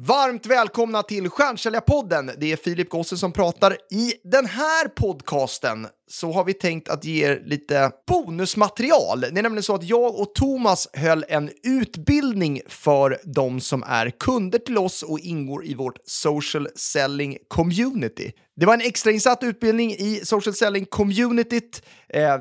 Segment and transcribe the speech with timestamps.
[0.00, 2.30] Varmt välkomna till Stjärnsäljarpodden.
[2.38, 3.76] Det är Filip Gosse som pratar.
[3.90, 9.20] I den här podcasten så har vi tänkt att ge er lite bonusmaterial.
[9.20, 14.10] Det är nämligen så att jag och Thomas höll en utbildning för de som är
[14.10, 18.32] kunder till oss och ingår i vårt social selling community.
[18.56, 21.82] Det var en extrainsatt utbildning i social selling communityt.
[22.08, 22.36] Eh,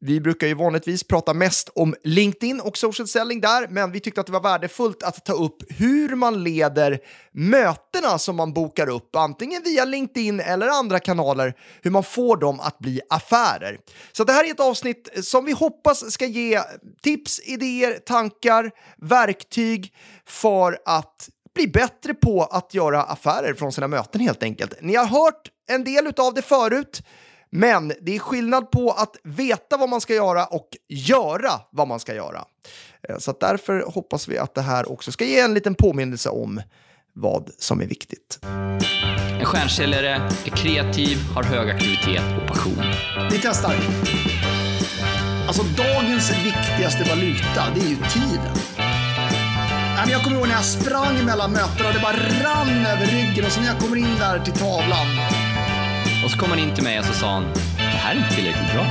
[0.00, 4.20] vi brukar ju vanligtvis prata mest om LinkedIn och social selling där, men vi tyckte
[4.20, 6.98] att det var värdefullt att ta upp hur man leder
[7.32, 12.60] mötena som man bokar upp, antingen via LinkedIn eller andra kanaler, hur man får dem
[12.60, 13.78] att bli affärer.
[14.12, 16.60] Så det här är ett avsnitt som vi hoppas ska ge
[17.02, 19.94] tips, idéer, tankar, verktyg
[20.26, 24.74] för att bli bättre på att göra affärer från sina möten helt enkelt.
[24.80, 27.02] Ni har hört en del av det förut,
[27.50, 32.00] men det är skillnad på att veta vad man ska göra och göra vad man
[32.00, 32.44] ska göra.
[33.08, 36.62] Eh, så därför hoppas vi att det här också ska ge en liten påminnelse om
[37.12, 38.38] vad som är viktigt.
[39.40, 40.08] En stjärnsäljare
[40.46, 42.84] är kreativ, har hög aktivitet och passion.
[43.30, 43.74] Vi testar.
[45.46, 48.56] Alltså dagens viktigaste valuta, det är ju tiden.
[50.10, 53.52] Jag kommer ihåg när jag sprang mellan mötena och det bara rann över ryggen och
[53.52, 55.06] så när jag kommer in där till tavlan
[56.28, 57.44] och så kom han in till mig och så sa han,
[57.76, 58.84] det här är inte tillräckligt bra.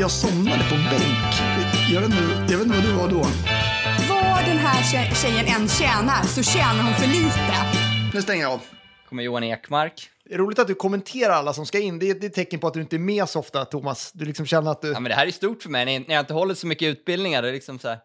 [0.00, 1.32] Jag somnade på en bänk.
[1.92, 3.28] Jag vet inte, jag vet inte vad du var då.
[4.08, 4.82] Vad den här
[5.14, 7.54] tjejen än tjänar så tjänar hon för lite.
[8.14, 8.60] Nu stänger jag av.
[9.08, 10.10] kommer Johan Ekmark.
[10.24, 11.98] Det är roligt att du kommenterar alla som ska in.
[11.98, 14.12] Det är ett tecken på att du inte är med så ofta, Thomas.
[14.12, 14.92] Du liksom känner att du...
[14.92, 15.84] Ja, men det här är stort för mig.
[15.84, 17.98] När jag inte håller så mycket utbildningar, det är liksom så här...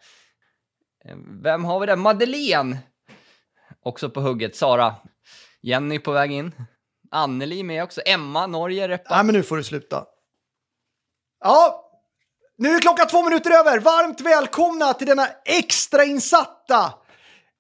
[1.06, 1.96] Eh, vem har vi där?
[1.96, 2.78] Madeleine!
[3.84, 4.56] Också på hugget.
[4.56, 4.96] Sara.
[5.62, 6.52] Jenny på väg in.
[7.12, 8.02] Anneli med också.
[8.06, 9.16] Emma, Norge, reppa.
[9.16, 10.06] Nej, men nu får du sluta.
[11.44, 11.88] Ja,
[12.58, 13.80] nu är klockan två minuter över.
[13.80, 16.94] Varmt välkomna till denna extrainsatta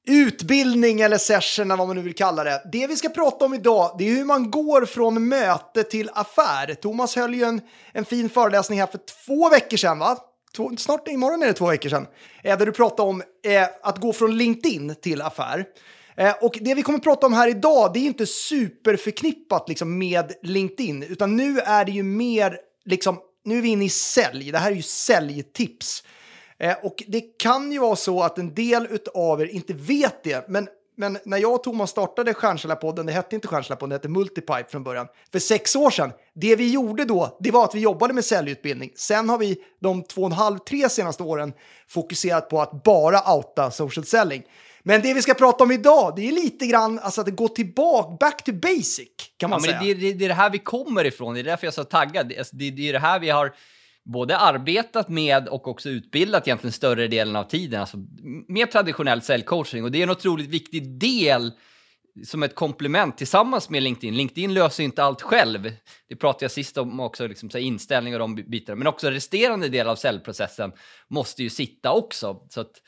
[0.07, 2.61] utbildning eller session, eller vad man nu vill kalla det.
[2.71, 6.73] Det vi ska prata om idag, det är hur man går från möte till affär.
[6.73, 7.61] Thomas höll ju en,
[7.93, 10.17] en fin föreläsning här för två veckor sedan, va?
[10.55, 12.07] Två, snart imorgon är det två veckor sedan.
[12.43, 15.65] Eh, där du pratade om eh, att gå från LinkedIn till affär.
[16.21, 19.97] Eh, och det vi kommer att prata om här idag, det är inte superförknippat liksom,
[19.97, 24.51] med LinkedIn, utan nu är det ju mer, liksom, nu är vi inne i sälj.
[24.51, 26.03] Det här är ju säljtips.
[26.59, 30.49] Eh, och det kan ju vara så att en del av er inte vet det,
[30.49, 34.65] men men när jag och Thomas startade Stjärnsäljarpodden, det hette inte Stjärnsäljarpodden, det hette Multipipe
[34.69, 38.13] från början, för sex år sedan, det vi gjorde då, det var att vi jobbade
[38.13, 38.91] med säljutbildning.
[38.95, 41.53] Sen har vi de två och en halv, tre senaste åren
[41.87, 44.43] fokuserat på att bara outa social selling.
[44.83, 48.17] Men det vi ska prata om idag, det är lite grann alltså att gå tillbaka,
[48.19, 49.77] back to basic, kan man ja, säga.
[49.77, 51.75] Men det, det, det är det här vi kommer ifrån, det är därför jag är
[51.75, 52.29] så taggad.
[52.29, 53.53] Det, alltså, det, det är det här vi har
[54.03, 57.81] både arbetat med och också utbildat egentligen större delen av tiden.
[57.81, 57.97] Alltså
[58.47, 61.51] mer traditionell säljcoaching och det är en otroligt viktig del
[62.25, 64.15] som ett komplement tillsammans med LinkedIn.
[64.15, 65.71] LinkedIn löser inte allt själv.
[66.09, 68.75] Det pratade jag sist om också, liksom, så inställningar och de bitarna.
[68.75, 70.71] Men också resterande del av säljprocessen
[71.07, 72.47] måste ju sitta också.
[72.49, 72.81] Så att,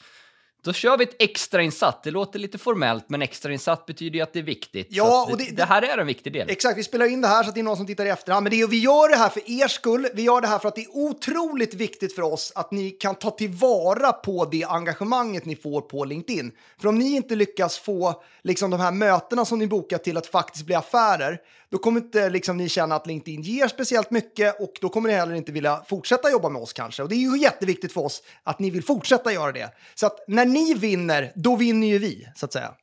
[0.64, 2.04] då kör vi ett extrainsatt.
[2.04, 4.88] Det låter lite formellt, men extrainsatt betyder ju att det är viktigt.
[4.90, 6.50] Ja, det, och det, det, här är en viktig del.
[6.50, 8.44] Exakt, vi spelar in det här så att det är någon som tittar i efterhand.
[8.44, 10.08] Men det är, vi gör det här för er skull.
[10.14, 13.16] Vi gör det här för att det är otroligt viktigt för oss att ni kan
[13.16, 16.52] ta tillvara på det engagemanget ni får på LinkedIn.
[16.82, 20.28] För om ni inte lyckas få liksom, de här mötena som ni bokar till att
[20.28, 21.40] faktiskt bli affärer,
[21.74, 25.16] då kommer inte liksom, ni känna att LinkedIn ger speciellt mycket och då kommer ni
[25.16, 27.04] heller inte vilja fortsätta jobba med oss kanske.
[27.04, 29.70] Och det är ju jätteviktigt för oss att ni vill fortsätta göra det.
[29.96, 32.74] Så att när ni vinner, då vinner ju vi, så att säga.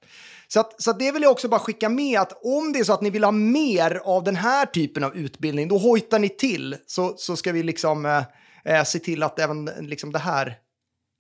[0.49, 2.85] Så, att, så att det vill jag också bara skicka med att om det är
[2.85, 6.29] så att ni vill ha mer av den här typen av utbildning, då hojtar ni
[6.29, 8.23] till så, så ska vi liksom eh,
[8.65, 10.59] eh se till att även liksom det här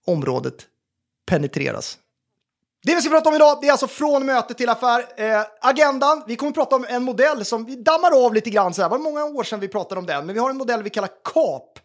[0.06, 0.66] området
[1.26, 1.98] penetreras.
[2.82, 5.06] Det vi ska prata om idag det är alltså från möte till affär.
[5.16, 8.74] Eh, agendan, vi kommer prata om en modell som vi dammar av lite grann.
[8.74, 8.88] Så här.
[8.88, 10.90] Det var många år sedan vi pratade om den, men vi har en modell vi
[10.90, 11.78] kallar KAP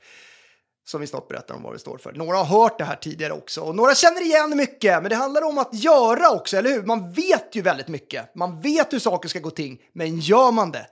[0.88, 2.14] som vi snart berättar om vad det står för.
[2.14, 5.42] Några har hört det här tidigare också och några känner igen mycket, men det handlar
[5.42, 6.84] om att göra också, eller hur?
[6.84, 8.36] Man vet ju väldigt mycket.
[8.36, 10.88] Man vet hur saker ska gå till, men gör man det?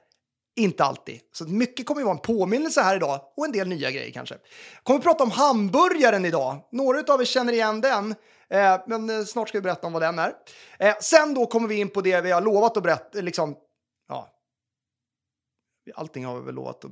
[0.56, 1.20] Inte alltid.
[1.34, 4.36] Så mycket kommer ju vara en påminnelse här idag och en del nya grejer kanske.
[4.84, 6.58] Kommer prata om hamburgaren idag.
[6.72, 8.16] Några av er känner igen den.
[8.54, 10.34] Eh, men eh, snart ska vi berätta om vad den är.
[10.80, 13.56] Eh, sen då kommer vi in på det vi har lovat att berätta, liksom,
[14.08, 14.30] ja.
[15.96, 16.92] Allting har vi väl lovat att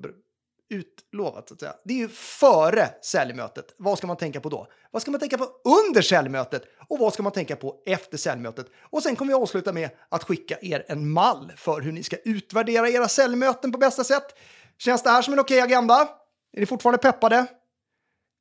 [0.71, 1.75] utlovat så att säga.
[1.83, 3.75] Det är ju före säljmötet.
[3.77, 4.67] Vad ska man tänka på då?
[4.91, 6.63] Vad ska man tänka på under säljmötet?
[6.87, 8.67] Och vad ska man tänka på efter säljmötet?
[8.79, 12.15] Och sen kommer vi avsluta med att skicka er en mall för hur ni ska
[12.17, 14.37] utvärdera era säljmöten på bästa sätt.
[14.77, 16.09] Känns det här som en okej agenda?
[16.53, 17.45] Är ni fortfarande peppade?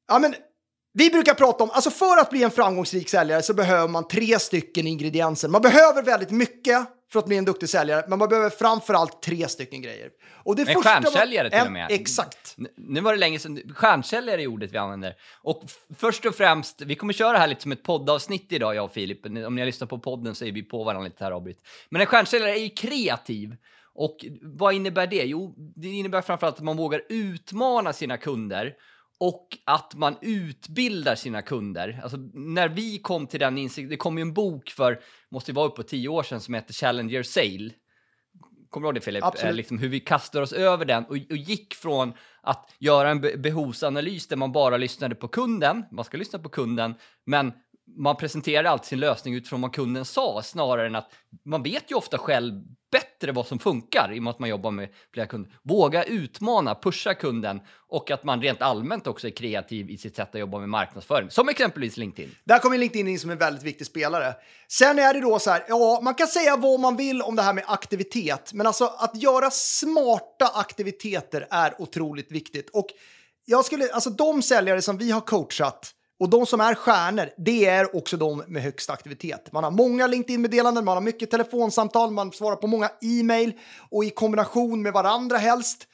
[0.08, 0.34] Ja, men
[0.92, 4.38] vi brukar prata om, alltså för att bli en framgångsrik säljare så behöver man tre
[4.38, 5.48] stycken ingredienser.
[5.48, 9.48] Man behöver väldigt mycket för att bli en duktig säljare, men man behöver framförallt tre
[9.48, 10.08] stycken grejer.
[10.44, 11.86] Och det En första man- stjärnsäljare till och med.
[11.90, 12.56] Exakt.
[12.76, 15.14] Nu var det länge sedan, stjärnsäljare är ordet vi använder.
[15.42, 15.62] Och
[15.96, 19.26] först och främst, vi kommer köra här lite som ett poddavsnitt idag, jag och Filip.
[19.26, 21.58] Om ni har lyssnat på podden så är vi på varandra lite här avbryt.
[21.90, 23.56] Men en stjärnsäljare är ju kreativ.
[23.94, 25.24] Och vad innebär det?
[25.24, 28.72] Jo, det innebär framförallt att man vågar utmana sina kunder
[29.20, 32.00] och att man utbildar sina kunder.
[32.02, 35.00] Alltså, när vi kom till den insikten, det kom ju en bok för,
[35.30, 37.70] måste vara upp på tio år sedan, som heter Challenger Sale.
[38.70, 39.24] Kommer du ihåg det Filip?
[39.24, 39.50] Absolut.
[39.50, 42.12] Eh, liksom hur vi kastar oss över den och, och gick från
[42.42, 46.48] att göra en be- behovsanalys där man bara lyssnade på kunden, man ska lyssna på
[46.48, 46.94] kunden,
[47.26, 47.52] men
[47.96, 51.10] man presenterar alltid sin lösning utifrån vad kunden sa snarare än att
[51.44, 54.70] man vet ju ofta själv bättre vad som funkar i och med att man jobbar
[54.70, 55.52] med flera kunder.
[55.62, 60.34] Våga utmana, pusha kunden och att man rent allmänt också är kreativ i sitt sätt
[60.34, 62.34] att jobba med marknadsföring, som exempelvis LinkedIn.
[62.44, 64.34] Där kommer LinkedIn in som en väldigt viktig spelare.
[64.68, 67.42] Sen är det då så här, ja, man kan säga vad man vill om det
[67.42, 72.70] här med aktivitet, men alltså att göra smarta aktiviteter är otroligt viktigt.
[72.70, 72.86] Och
[73.44, 77.66] jag skulle, alltså de säljare som vi har coachat och de som är stjärnor, det
[77.66, 79.52] är också de med högst aktivitet.
[79.52, 83.52] Man har många LinkedIn-meddelanden, man har mycket telefonsamtal, man svarar på många e-mail
[83.90, 85.86] och i kombination med varandra helst.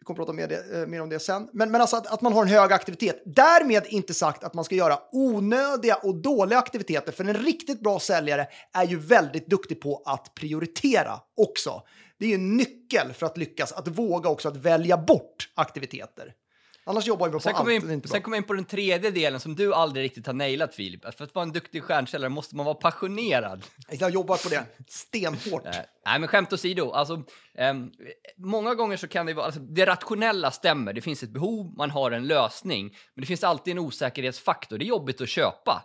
[0.00, 1.48] Vi kommer prata mer, det, eh, mer om det sen.
[1.52, 3.22] Men, men alltså att, att man har en hög aktivitet.
[3.26, 7.12] Därmed inte sagt att man ska göra onödiga och dåliga aktiviteter.
[7.12, 11.82] För en riktigt bra säljare är ju väldigt duktig på att prioritera också.
[12.18, 16.34] Det är ju en nyckel för att lyckas, att våga också att välja bort aktiviteter.
[16.84, 18.08] Annars jobbar vi på Sen allt, det är in, bra.
[18.08, 21.14] sen kommer vi in på den tredje delen som du aldrig riktigt har nailat Filip.
[21.14, 23.64] För att vara en duktig stjärnsäljare måste man vara passionerad.
[23.88, 25.66] Jag jobbar på det stenhårt.
[25.66, 25.72] Eh,
[26.06, 26.90] nej, men skämt åsido.
[26.90, 27.22] Alltså,
[27.54, 27.90] ehm,
[28.36, 30.92] många gånger så kan det vara, alltså, det rationella stämmer.
[30.92, 32.96] Det finns ett behov, man har en lösning.
[33.14, 34.78] Men det finns alltid en osäkerhetsfaktor.
[34.78, 35.84] Det är jobbigt att köpa.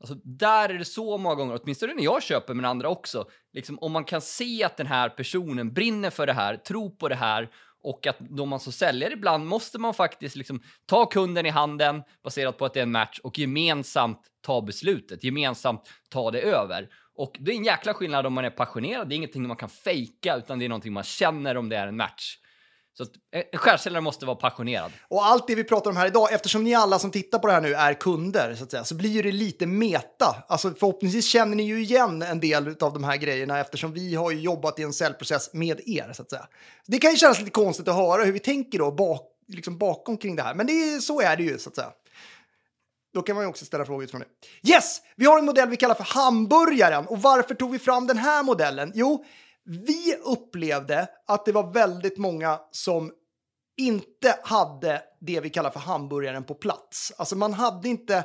[0.00, 3.24] Alltså, där är det så många gånger, åtminstone när jag köper, men andra också.
[3.52, 7.08] Liksom, om man kan se att den här personen brinner för det här, tror på
[7.08, 7.50] det här
[7.84, 12.02] och att då man som säljare ibland måste man faktiskt liksom ta kunden i handen
[12.24, 16.88] baserat på att det är en match och gemensamt ta beslutet, gemensamt ta det över.
[17.16, 19.68] Och det är en jäkla skillnad om man är passionerad, det är ingenting man kan
[19.68, 22.38] fejka utan det är någonting man känner om det är en match.
[22.96, 24.92] Så att eh, en skärsäljare måste vara passionerad.
[25.08, 27.52] Och allt det vi pratar om här idag, eftersom ni alla som tittar på det
[27.52, 30.44] här nu är kunder, så att säga, så blir ju det lite meta.
[30.48, 34.30] Alltså förhoppningsvis känner ni ju igen en del av de här grejerna eftersom vi har
[34.30, 36.48] ju jobbat i en säljprocess med er, så att säga.
[36.86, 40.16] Det kan ju kännas lite konstigt att höra hur vi tänker då bak, liksom bakom
[40.16, 41.90] kring det här, men det är, så är det ju, så att säga.
[43.14, 44.70] Då kan man ju också ställa frågor utifrån det.
[44.70, 45.00] Yes!
[45.16, 47.06] Vi har en modell vi kallar för hamburgaren.
[47.06, 48.92] Och varför tog vi fram den här modellen?
[48.94, 49.24] Jo,
[49.64, 53.12] vi upplevde att det var väldigt många som
[53.76, 57.12] inte hade det vi kallar för hamburgaren på plats.
[57.16, 58.24] Alltså man hade inte...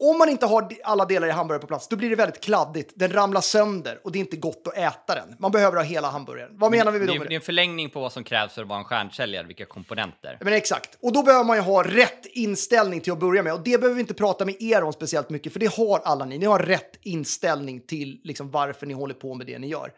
[0.00, 2.92] Om man inte har alla delar i hamburgaren på plats, då blir det väldigt kladdigt.
[2.94, 5.36] Den ramlar sönder och det är inte gott att äta den.
[5.38, 6.50] Man behöver ha hela hamburgaren.
[6.58, 7.34] Vad menar vi då är, med det är det?
[7.34, 10.38] en förlängning på vad som krävs för att vara en stjärnsäljare, vilka komponenter.
[10.40, 10.98] Men exakt.
[11.02, 13.52] Och då behöver man ju ha rätt inställning till att börja med.
[13.52, 16.24] Och det behöver vi inte prata med er om speciellt mycket, för det har alla
[16.24, 16.38] ni.
[16.38, 19.92] Ni har rätt inställning till liksom varför ni håller på med det ni gör.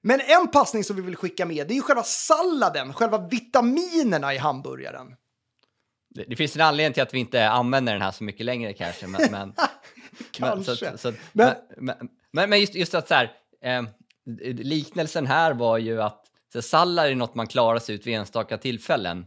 [0.00, 4.34] Men en passning som vi vill skicka med, det är ju själva salladen, själva vitaminerna
[4.34, 5.14] i hamburgaren.
[6.14, 8.72] Det, det finns en anledning till att vi inte använder den här så mycket längre
[8.72, 9.06] kanske.
[9.06, 9.54] Men, men,
[10.30, 10.84] Kanske.
[10.90, 11.54] Men, så, så, Men-
[12.30, 13.32] men, men, just, just att så här,
[13.64, 13.82] eh,
[14.54, 18.58] liknelsen här var ju att så sallad är något man klarar sig ut vid enstaka
[18.58, 19.26] tillfällen.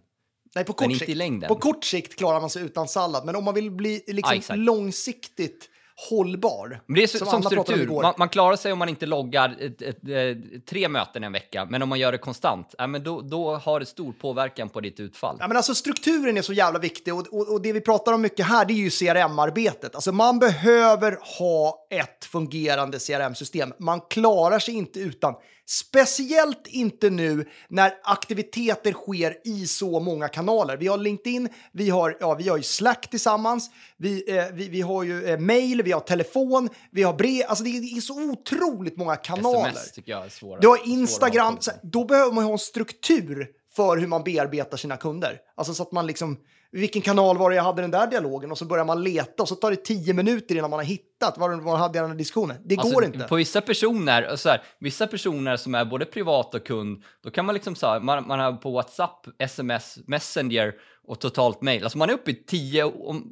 [0.55, 1.47] Nej, på kort, sikt.
[1.47, 4.59] på kort sikt klarar man sig utan sallad, men om man vill bli liksom exakt.
[4.59, 5.69] långsiktigt
[6.09, 6.81] hållbar.
[6.85, 8.01] Men det är som, Anna pratade om struktur.
[8.01, 11.65] Man, man klarar sig om man inte loggar ett, ett, ett, tre möten en vecka,
[11.65, 14.81] men om man gör det konstant, ja, men då, då har det stor påverkan på
[14.81, 15.37] ditt utfall.
[15.39, 18.21] Ja, men alltså, strukturen är så jävla viktig och, och, och det vi pratar om
[18.21, 19.95] mycket här det är ju CRM-arbetet.
[19.95, 23.73] Alltså, man behöver ha ett fungerande CRM-system.
[23.79, 25.35] Man klarar sig inte utan.
[25.67, 30.77] Speciellt inte nu när aktiviteter sker i så många kanaler.
[30.77, 34.81] Vi har LinkedIn, vi har, ja, vi har ju Slack tillsammans, vi, eh, vi, vi
[34.81, 37.43] har ju eh, mail, vi har telefon, vi har brev.
[37.47, 39.69] Alltså det är, det är så otroligt många kanaler.
[39.69, 40.59] SMS tycker jag är svåra.
[40.59, 44.77] Du har Instagram, här, då behöver man ju ha en struktur för hur man bearbetar
[44.77, 45.39] sina kunder.
[45.55, 46.37] Alltså så att man liksom,
[46.71, 48.51] vilken kanal var det jag hade den där dialogen?
[48.51, 51.37] Och så börjar man leta och så tar det tio minuter innan man har hittat
[51.37, 52.57] var, var hade jag den här diskussionen.
[52.65, 53.19] Det Alltså, går inte.
[53.19, 57.45] På vissa personer, så här, vissa personer som är både privat och kund, då kan
[57.45, 60.73] man liksom så här, man, man har på WhatsApp, SMS, Messenger
[61.07, 61.83] och totalt mail.
[61.83, 62.83] Alltså man är uppe i tio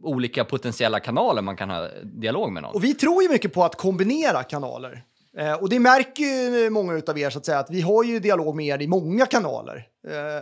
[0.03, 2.75] olika potentiella kanaler man kan ha dialog med någon.
[2.75, 5.03] Och vi tror ju mycket på att kombinera kanaler.
[5.37, 8.19] Eh, och det märker ju många av er så att säga att vi har ju
[8.19, 9.87] dialog med er i många kanaler.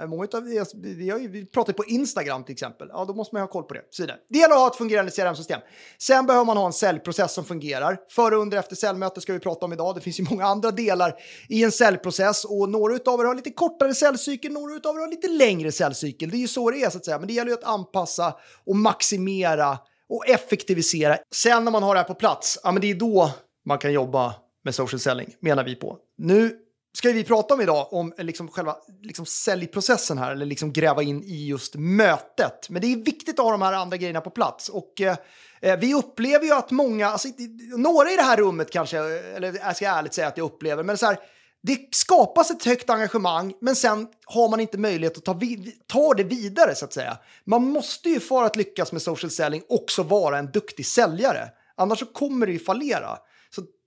[0.02, 2.88] Eh, många utav er, vi, har ju, vi pratar på Instagram till exempel.
[2.92, 3.82] Ja, då måste man ha koll på det.
[3.90, 4.06] Så.
[4.30, 5.60] Det gäller att ha ett fungerande CRM-system.
[5.98, 7.98] Sen behöver man ha en säljprocess som fungerar.
[8.10, 9.96] Före, under, efter säljmöte ska vi prata om idag.
[9.96, 11.16] Det finns ju många andra delar
[11.50, 15.08] i en säljprocess och några av er har lite kortare säljcykel, några av er har
[15.08, 16.30] lite längre säljcykel.
[16.30, 18.36] Det är ju så det är så att säga, men det gäller ju att anpassa
[18.66, 19.78] och maximera
[20.10, 21.18] och effektivisera.
[21.34, 23.32] Sen när man har det här på plats, ja, men det är då
[23.66, 25.98] man kan jobba med social selling, menar vi på.
[26.18, 26.58] Nu
[26.94, 31.24] ska vi prata om idag om liksom själva liksom säljprocessen här, eller liksom gräva in
[31.24, 32.70] i just mötet.
[32.70, 34.70] Men det är viktigt att ha de här andra grejerna på plats.
[34.70, 35.18] Och eh,
[35.62, 37.28] eh vi upplever ju att många, alltså,
[37.78, 40.84] några i det här rummet kanske, eh, eller jag ska ärligt säga att jag upplever,
[40.84, 41.18] men så här,
[41.64, 45.40] det skapas ett högt engagemang, men sen har man inte möjlighet att ta,
[45.88, 47.18] ta det vidare så att säga.
[47.46, 51.50] Man måste ju för att lyckas med social selling också vara en duktig säljare.
[51.76, 53.18] Annars så kommer det ju fallera.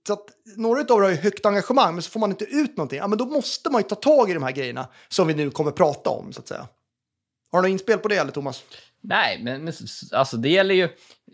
[0.07, 0.25] Så att
[0.57, 2.97] några av er har ju högt engagemang, men så får man inte ut någonting.
[2.97, 5.51] Ja, men då måste man ju ta tag i de här grejerna som vi nu
[5.51, 6.67] kommer prata om, så att säga.
[7.51, 8.63] Har du något inspel på det, eller Thomas?
[9.01, 9.71] Nej, men
[10.11, 10.89] alltså det gäller ju...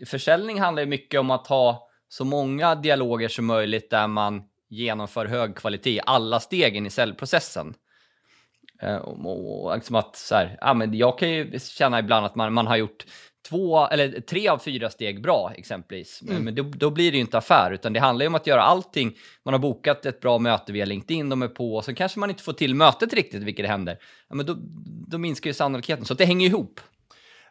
[0.06, 5.26] Försäljning handlar ju mycket om att ha så många dialoger som möjligt där man genomför
[5.26, 7.74] hög kvalitet i alla stegen i säljprocessen.
[8.82, 12.26] Eh, och, och, och liksom att så här, ja, men jag kan ju känna ibland
[12.26, 13.04] att man, man har gjort
[13.48, 16.22] två, eller tre av fyra steg bra exempelvis.
[16.22, 16.42] Mm.
[16.44, 18.62] Men då, då, blir det ju inte affär, utan det handlar ju om att göra
[18.62, 19.16] allting.
[19.42, 22.30] Man har bokat ett bra möte via LinkedIn, de är på, och så kanske man
[22.30, 23.98] inte får till mötet riktigt, vilket händer.
[24.28, 24.56] Ja, men då,
[25.08, 26.80] då minskar ju sannolikheten, så det hänger ihop.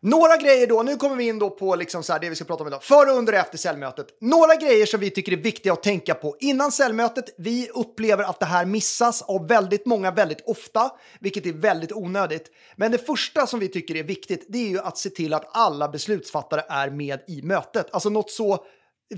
[0.03, 2.45] Några grejer då, nu kommer vi in då på liksom så här, det vi ska
[2.45, 4.07] prata om idag, före, under och efter säljmötet.
[4.21, 7.25] Några grejer som vi tycker är viktiga att tänka på innan säljmötet.
[7.37, 12.51] Vi upplever att det här missas av väldigt många väldigt ofta, vilket är väldigt onödigt.
[12.75, 15.49] Men det första som vi tycker är viktigt, det är ju att se till att
[15.51, 17.87] alla beslutsfattare är med i mötet.
[17.93, 18.65] Alltså något så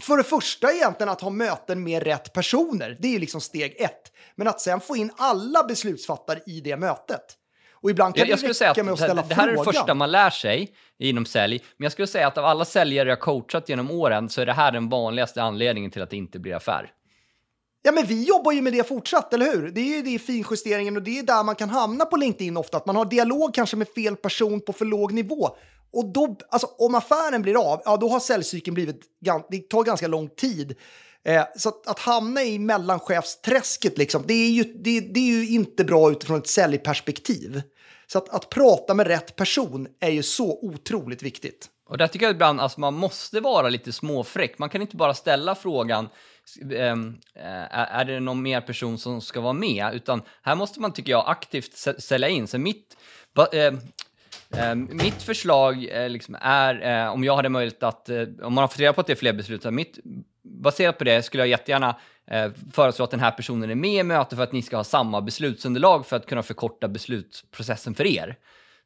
[0.02, 3.76] för det första egentligen att ha möten med rätt personer, det är ju liksom steg
[3.80, 4.12] ett.
[4.36, 7.38] Men att sen få in alla beslutsfattare i det mötet.
[7.84, 9.58] Och ibland kan jag, jag det räcka att, med att ställa det, det här är
[9.58, 11.64] det första man lär sig inom sälj.
[11.78, 14.54] Men jag skulle säga att av alla säljare jag coachat genom åren så är det
[14.54, 16.92] här den vanligaste anledningen till att det inte blir affär.
[17.82, 19.72] Ja, men vi jobbar ju med det fortsatt, eller hur?
[19.72, 22.78] Det är ju det finjusteringen och det är där man kan hamna på LinkedIn ofta,
[22.78, 25.50] att man har dialog kanske med fel person på för låg nivå.
[25.94, 29.02] Och då, alltså om affären blir av, ja då har säljcykeln blivit,
[29.50, 30.76] det tar ganska lång tid.
[31.26, 35.50] Eh, så att, att, hamna i mellanchefsträsket, liksom, det, är ju, det, det, är ju
[35.50, 37.62] inte bra utifrån ett säljperspektiv.
[38.14, 41.70] Så att, att prata med rätt person är ju så otroligt viktigt.
[41.86, 44.60] Och där tycker jag ibland att alltså, man måste vara lite småfräck.
[44.60, 46.10] Man kan inte bara ställa frågan
[46.76, 49.94] ehm, eh, är det någon mer person som ska vara med?
[49.94, 52.48] Utan här måste man, tycker jag, aktivt sälja in.
[52.48, 52.98] Så mitt,
[53.54, 53.74] eh,
[54.58, 58.62] Ehm, mitt förslag eh, liksom är, eh, om jag hade möjlighet att, eh, om man
[58.62, 60.00] har fått reda på att det är fler beslut, mitt,
[60.44, 61.96] baserat på det skulle jag jättegärna
[62.28, 64.84] eh, föreslå att den här personen är med i mötet för att ni ska ha
[64.84, 68.38] samma beslutsunderlag för att kunna förkorta beslutsprocessen för er.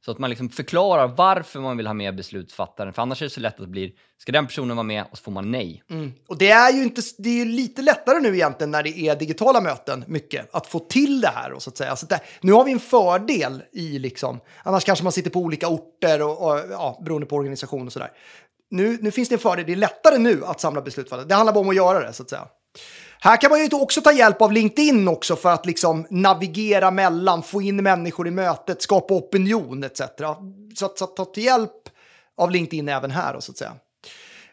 [0.06, 3.30] Så att man liksom förklarar varför man vill ha med beslutsfattaren, för annars är det
[3.30, 5.84] så lätt att det blir, ska den personen vara med och så får man nej.
[5.90, 6.14] Mm.
[6.28, 9.16] Och det är ju inte, det är ju lite lättare nu egentligen när det är
[9.16, 11.52] digitala möten, mycket, att få till det här.
[11.52, 11.96] Och så att säga.
[11.96, 15.68] Så det, nu har vi en fördel i liksom, annars kanske man sitter på olika
[15.68, 18.12] orter och, och ja, beroende på organisation och sådär.
[18.70, 21.26] Nu, nu finns det en fördel, det är lättare nu att samla beslutsfattare.
[21.28, 22.48] Det handlar bara om att göra det så att säga.
[23.20, 27.44] Här kan man ju också ta hjälp av LinkedIn också för att liksom navigera mellan,
[27.44, 30.02] få in människor i mötet, skapa opinion etc.
[30.76, 31.72] Så att, så att ta till hjälp
[32.38, 33.74] av LinkedIn även här så att säga.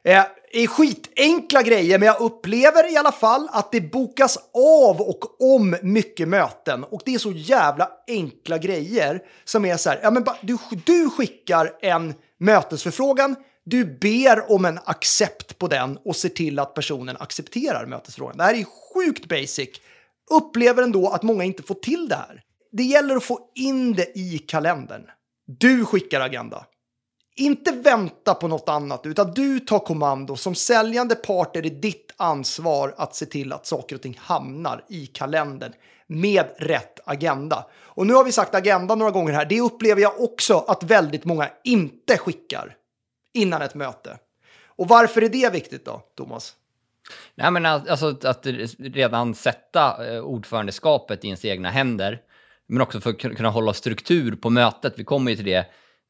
[0.03, 5.41] Eh, är skitenkla grejer, men jag upplever i alla fall att det bokas av och
[5.55, 6.85] om mycket möten.
[6.85, 11.11] Och det är så jävla enkla grejer som är så här, ja men du, du
[11.11, 17.17] skickar en mötesförfrågan, du ber om en accept på den och ser till att personen
[17.21, 18.37] accepterar mötesfrågan.
[18.37, 19.69] Det här är sjukt basic.
[20.31, 22.43] Upplever ändå att många inte får till det här.
[22.73, 25.03] Det gäller att få in det i kalendern.
[25.47, 26.67] Du skickar agenda.
[27.37, 30.37] Inte vänta på något annat, utan du tar kommando.
[30.37, 34.85] Som säljande part är det ditt ansvar att se till att saker och ting hamnar
[34.89, 35.73] i kalendern
[36.07, 37.67] med rätt agenda.
[37.75, 39.45] Och nu har vi sagt agenda några gånger här.
[39.45, 42.77] Det upplever jag också att väldigt många inte skickar
[43.35, 44.19] innan ett möte.
[44.67, 46.55] Och varför är det viktigt då, Thomas?
[47.35, 48.47] Nej, men alltså att
[48.79, 52.21] redan sätta eh, ordförandeskapet i ens egna händer,
[52.67, 54.95] men också för att kunna hålla struktur på mötet.
[54.97, 55.67] Vi kommer ju till det,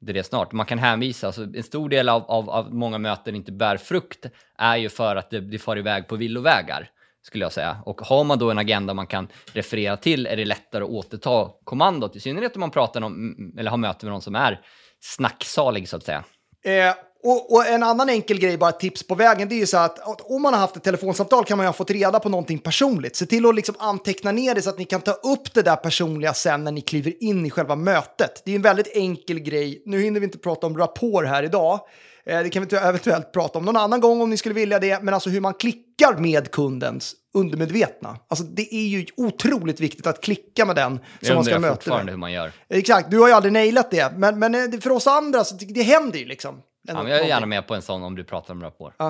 [0.07, 0.53] till det snart.
[0.53, 4.27] Man kan hänvisa, alltså en stor del av, av, av många möten inte bär frukt
[4.59, 6.91] är ju för att det, det far iväg på villovägar
[7.23, 7.77] skulle jag säga.
[7.85, 11.51] Och har man då en agenda man kan referera till är det lättare att återta
[11.65, 14.61] kommandot, i synnerhet om man pratar om, eller har möte med någon som är
[15.01, 16.25] snacksalig så att säga.
[16.65, 19.77] Eh, Och, och en annan enkel grej, bara tips på vägen, det är ju så
[19.79, 22.29] att, att om man har haft ett telefonsamtal kan man ju ha fått reda på
[22.29, 23.17] någonting personligt.
[23.17, 25.77] Se till att liksom anteckna ner det så att ni kan ta upp det där
[25.77, 28.43] personliga sen när ni kliver in i själva mötet.
[28.45, 29.83] Det är en väldigt enkel grej.
[29.87, 31.81] Nu hinner vi inte prata om rapport här idag.
[32.27, 35.03] Eh, Det kan vi eventuellt prata om någon annan gång om ni skulle vilja det.
[35.03, 38.17] Men alltså hur man klickar med kundens undermedvetna.
[38.29, 41.97] Alltså det är ju otroligt viktigt att klicka med den Jag som man ska möta.
[41.97, 42.11] med.
[42.11, 42.53] hur man gör.
[42.69, 44.13] Exakt, du har ju aldrig nailat det.
[44.17, 46.55] Men, men eh, för oss andra, så det, det händer ju liksom.
[46.87, 48.95] Ja, men jag är gärna med på en sån om du pratar om rapport.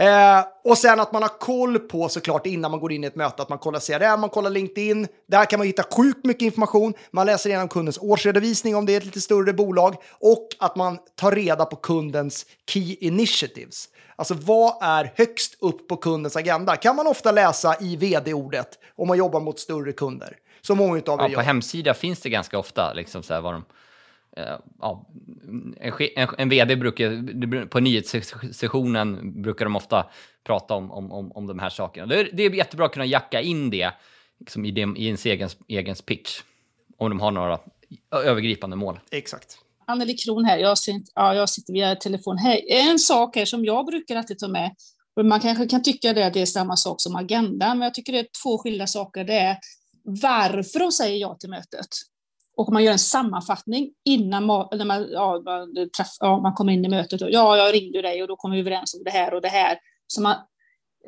[0.00, 3.16] Eh, och sen att man har koll på såklart innan man går in i ett
[3.16, 5.08] möte, att man kollar CRM, man kollar LinkedIn.
[5.28, 6.94] Där kan man hitta sjukt mycket information.
[7.10, 10.98] Man läser igenom kundens årsredovisning om det är ett lite större bolag och att man
[11.14, 13.88] tar reda på kundens key initiatives.
[14.16, 16.76] Alltså vad är högst upp på kundens agenda?
[16.76, 20.36] Kan man ofta läsa i vd-ordet om man jobbar mot större kunder.
[20.60, 23.54] Så många av er Ja, på hemsida finns det ganska ofta liksom så här vad
[23.54, 23.64] de...
[24.40, 25.06] eh, ja,
[25.80, 30.10] en, en, en vd brukar, på nyhetssessionen brukar de ofta
[30.44, 32.06] prata om, om, om, om de här sakerna.
[32.06, 33.92] Det är, det är jättebra att kunna jacka in det
[34.38, 36.40] liksom i, dem, i ens egen, egen pitch.
[36.96, 37.58] Om de har några
[38.10, 39.00] övergripande mål.
[39.10, 39.58] Exakt.
[39.86, 40.58] Anneli Kron här.
[40.58, 42.38] Jag, ser inte, ja, jag sitter via telefon.
[42.38, 42.66] Hej.
[42.68, 44.74] En sak här som jag brukar alltid ta med.
[45.16, 47.94] och Man kanske kan tycka det, att det är samma sak som agendan, men jag
[47.94, 49.24] tycker det är två skilda saker.
[49.24, 49.56] Det är
[50.02, 51.88] varför de säger ja till mötet.
[52.60, 56.52] Och om man gör en sammanfattning innan ma- när man, ja, man, träff, ja, man
[56.54, 57.22] kommer in i mötet.
[57.22, 59.48] Och, ja, jag ringde dig och då kom vi överens om det här och det
[59.48, 59.78] här.
[60.06, 60.36] Så man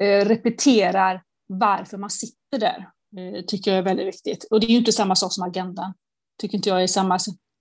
[0.01, 2.89] eh, repeterar varför man sitter där.
[3.17, 4.45] Eh, tycker jag är väldigt viktigt.
[4.51, 5.95] Och det är ju inte samma sak som agendan.
[6.41, 7.19] Tycker inte jag är samma.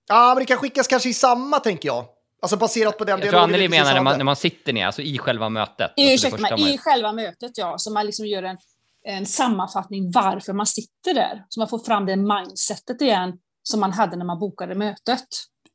[0.08, 2.04] Ja, men det kan skickas kanske i samma, tänker jag.
[2.42, 4.72] Alltså baserat på den Jag tror dialogen Anneli precis menar när man, när man sitter
[4.72, 5.80] ner, alltså i själva mötet.
[5.80, 8.56] Alltså det Ursäkta mig, man- i själva mötet ja, så man liksom gör en,
[9.04, 11.44] en sammanfattning varför man sitter där.
[11.48, 15.28] Så man får fram det mindsetet igen som man hade när man bokade mötet.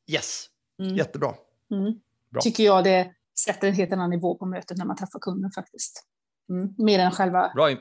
[0.06, 0.46] Yes,
[0.82, 0.96] Mm.
[0.96, 1.34] jättebra.
[1.70, 2.00] Mm.
[2.30, 2.40] Bra.
[2.40, 3.12] Tycker jag det
[3.44, 6.04] sätter en helt annan nivå på mötet när man träffar kunden faktiskt.
[6.50, 6.68] Mm.
[6.78, 7.78] Mer än själva Bra, in,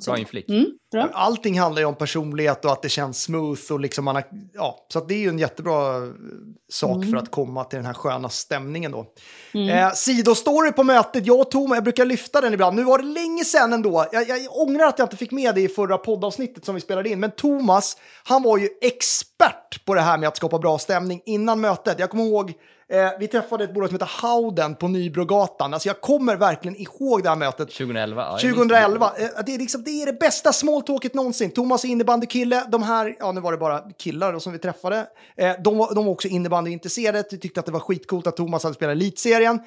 [0.00, 0.10] så.
[0.10, 0.48] bra inflick.
[0.48, 1.08] Mm, bra.
[1.12, 4.86] Allting handlar ju om personlighet och att det känns smooth och liksom man har, ja,
[4.92, 6.02] så att det är ju en jättebra eh,
[6.72, 7.10] sak Mm.
[7.10, 9.06] för att komma till den här sköna stämningen då.
[9.54, 9.68] Mm.
[9.68, 12.76] Eh, sidostory på mötet, jag och Tom, jag brukar lyfta den ibland.
[12.76, 14.06] Nu var det länge sedan ändå.
[14.12, 17.08] Jag, jag ångrar att jag inte fick med det i förra poddavsnittet som vi spelade
[17.08, 17.20] in.
[17.20, 21.60] Men Thomas, han var ju expert på det här med att skapa bra stämning innan
[21.60, 21.98] mötet.
[21.98, 22.52] Jag kommer ihåg,
[22.92, 25.74] eh, vi träffade ett bolag som heter Howden på Nybrogatan.
[25.74, 27.70] Alltså jag kommer verkligen ihåg det här mötet.
[27.70, 28.22] 2011?
[28.22, 28.58] Ja, jag minns det.
[28.78, 29.12] 2011.
[29.18, 31.50] Eh, Det är, liksom, det är det bästa smalltalket någonsin.
[31.50, 32.64] Thomas är innebandykille.
[32.68, 35.06] De här, ja nu var det bara killar då som vi träffade.
[35.36, 37.24] Eh, de, var, de var också innebandyintresserade.
[37.30, 39.60] De tyckte att det var skitcoolt att Thomas hade spelat elitserien.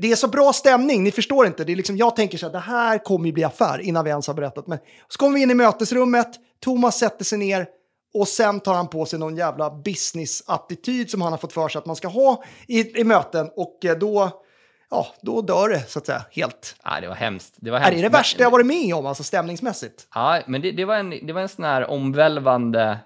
[0.00, 1.64] Det är så bra stämning, ni förstår inte.
[1.64, 4.10] Det är liksom, jag tänker så här, det här kommer ju bli affär innan vi
[4.10, 4.66] ens har berättat.
[4.66, 6.28] Men så kommer vi in i mötesrummet,
[6.64, 7.66] Thomas sätter sig ner
[8.14, 11.78] och sen tar han på sig någon jävla business-attityd som han har fått för sig
[11.78, 13.50] att man ska ha i, i möten.
[13.56, 14.42] Och eh, då,
[14.90, 16.76] ja, då dör det så att säga helt.
[16.84, 17.54] Ja, det var hemskt.
[17.56, 17.96] Det var Är hemskt.
[17.96, 20.08] det det värsta jag varit med om, alltså stämningsmässigt?
[20.14, 22.98] Ja, men det, det, var en, det var en sån här omvälvande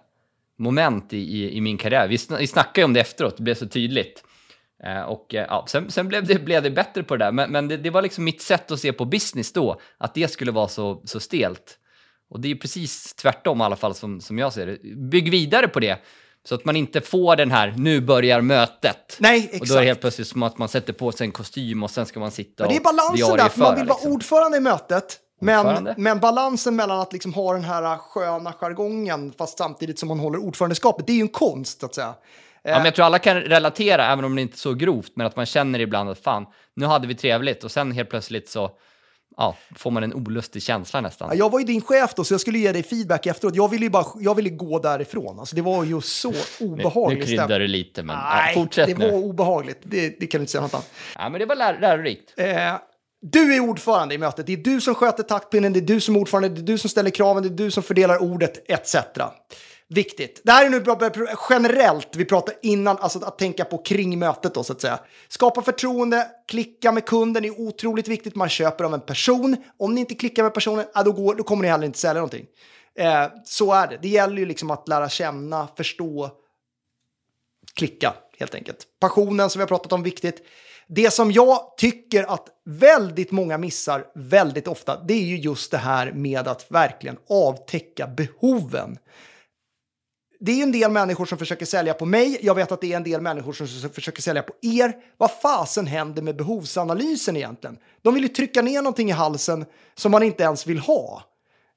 [0.58, 2.08] moment i, i, i min karriär.
[2.08, 4.24] Vi, sn vi snackade om det efteråt, det blev så tydligt.
[4.84, 7.50] Eh, och eh, ja, sen, sen blev, det, blev det bättre på det där, men,
[7.50, 10.52] men det, det var liksom mitt sätt att se på business då, att det skulle
[10.52, 11.78] vara så, så stelt.
[12.30, 14.96] Och det är precis tvärtom i alla fall som, som jag ser det.
[14.96, 15.98] Bygg vidare på det,
[16.44, 19.16] så att man inte får den här, nu börjar mötet.
[19.18, 19.84] Nej, Och då är det exakt.
[19.84, 22.64] helt plötsligt som att man sätter på sig en kostym och sen ska man sitta
[22.64, 24.12] Men det är och balansen där, för man vill vara liksom.
[24.12, 25.18] ordförande i mötet.
[25.40, 30.18] Men, men balansen mellan att liksom ha den här sköna jargongen fast samtidigt som man
[30.18, 32.14] håller ordförandeskapet, det är ju en konst så att säga.
[32.62, 35.26] Ja, men jag tror alla kan relatera, även om det inte är så grovt, men
[35.26, 38.70] att man känner ibland att fan, nu hade vi trevligt och sen helt plötsligt så
[39.40, 41.28] ja, får man en olustig känsla nästan.
[41.28, 43.54] Ja, jag var ju din chef då, så jag skulle ge dig feedback efteråt.
[43.56, 45.40] Jag ville ju bara jag ville gå därifrån.
[45.40, 47.24] Alltså, det var ju så nu, nu obehagligt.
[47.26, 49.10] kryddar du lite, men ja, Nej, fortsätt det nu.
[49.10, 49.78] var obehagligt.
[49.82, 50.90] Det, det kan du inte säga något annat.
[51.18, 52.34] Ja, men det var lär, lärorikt.
[52.36, 52.46] Eh,
[53.22, 54.46] du är ordförande i mötet.
[54.46, 56.78] Det är du som sköter taktpinnen, det är du som är ordförande, det är du
[56.78, 58.96] som ställer kraven, det är du som fördelar ordet etc.
[59.94, 60.40] Viktigt.
[60.44, 61.10] Det här är nu bra-
[61.50, 65.00] generellt, vi pratar innan, alltså att tänka på kring mötet då så att säga.
[65.28, 68.34] Skapa förtroende, klicka med kunden är otroligt viktigt.
[68.34, 69.56] Man köper av en person.
[69.76, 72.14] Om ni inte klickar med personen, ja, då, går, då kommer ni heller inte sälja
[72.14, 72.46] någonting.
[72.94, 73.98] Eh, så är det.
[74.02, 76.30] Det gäller ju liksom att lära känna, förstå,
[77.74, 78.86] klicka helt enkelt.
[79.00, 80.46] Passionen som vi har pratat om, viktigt.
[80.88, 85.78] Det som jag tycker att väldigt många missar väldigt ofta, det är ju just det
[85.78, 88.98] här med att verkligen avtäcka behoven.
[90.40, 92.38] Det är ju en del människor som försöker sälja på mig.
[92.42, 94.96] Jag vet att det är en del människor som försöker sälja på er.
[95.16, 97.78] Vad fasen händer med behovsanalysen egentligen?
[98.02, 101.22] De vill ju trycka ner någonting i halsen som man inte ens vill ha.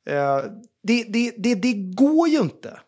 [0.07, 0.39] Eh,
[0.83, 2.79] det, det, det, det går ju inte.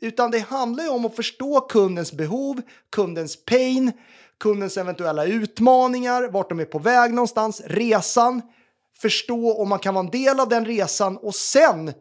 [0.00, 3.92] Utan det handlar ju om att förstå kundens behov, kundens pain,
[4.38, 8.42] kundens eventuella utmaningar, vart de är på väg någonstans, resan,
[8.96, 11.92] förstå om man kan vara en del av den resan och sen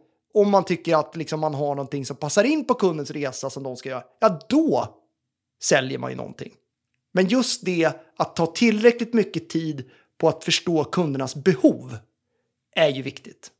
[0.42, 3.64] om man tycker att liksom man har någonting som passar in på kundens resa som
[3.64, 4.98] de ska göra, ja då
[5.64, 6.54] säljer man ju någonting.
[7.12, 11.98] Men just det att ta tillräckligt mycket tid på att förstå kundernas behov
[12.76, 13.52] är ju viktigt.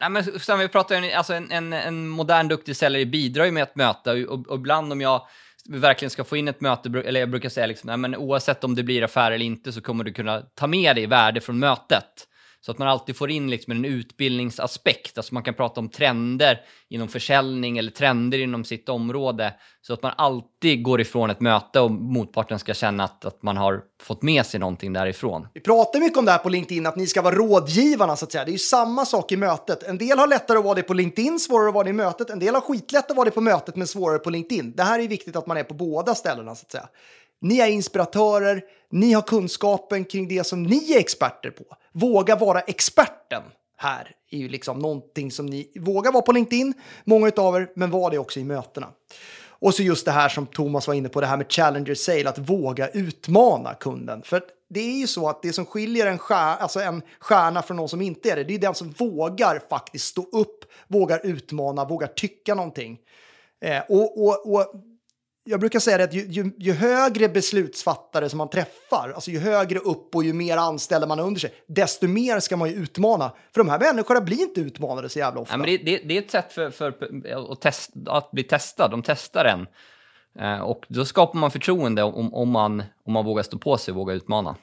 [0.00, 3.62] Nej, men sen vi pratar alltså en, en, en modern duktig säljare bidrar ju med
[3.62, 5.28] att möta och, och ibland om jag
[5.68, 8.64] vi verkligen ska få in ett möte, eller jag brukar säga liksom, nej, men oavsett
[8.64, 11.58] om det blir affär eller inte så kommer du kunna ta med dig värde från
[11.58, 12.28] mötet.
[12.66, 16.60] Så att man alltid får in liksom en utbildningsaspekt, alltså man kan prata om trender
[16.88, 19.54] inom försäljning eller trender inom sitt område.
[19.82, 23.56] Så att man alltid går ifrån ett möte och motparten ska känna att, att man
[23.56, 25.48] har fått med sig någonting därifrån.
[25.54, 28.32] Vi pratar mycket om det här på LinkedIn, att ni ska vara rådgivarna så att
[28.32, 28.44] säga.
[28.44, 29.82] Det är ju samma sak i mötet.
[29.82, 32.30] En del har lättare att vara det på LinkedIn, svårare att vara det i mötet.
[32.30, 34.72] En del har skitlätt att vara det på mötet, men svårare på LinkedIn.
[34.76, 36.88] Det här är viktigt att man är på båda ställena så att säga.
[37.40, 41.64] Ni är inspiratörer, ni har kunskapen kring det som ni är experter på.
[41.92, 43.42] Våga vara experten
[43.76, 47.90] här är ju liksom någonting som ni vågar vara på LinkedIn, många av er, men
[47.90, 48.88] var det också i mötena.
[49.58, 52.28] Och så just det här som Thomas var inne på, det här med Challenger Sale,
[52.28, 54.22] att våga utmana kunden.
[54.22, 57.76] För det är ju så att det som skiljer en, stjärna, alltså en stjärna från
[57.76, 61.84] någon som inte är det, det är den som vågar faktiskt stå upp, vågar utmana,
[61.84, 62.98] vågar tycka någonting.
[63.60, 64.74] Eh, och, och, och
[65.46, 69.38] jag brukar säga det att ju, ju, ju, högre beslutsfattare som man träffar, alltså ju
[69.38, 72.74] högre upp och ju mer anställda man har under sig, desto mer ska man ju
[72.74, 73.32] utmana.
[73.54, 75.54] För de här människorna blir inte utmanade så jävla ofta.
[75.54, 76.88] Ja, men det, det, det är ett sätt för, för
[77.52, 79.66] att, test, att bli testad, de testar en.
[80.38, 83.92] Eh, och då skapar man förtroende om, om, man, om man vågar stå på sig
[83.92, 84.56] och vågar utmana.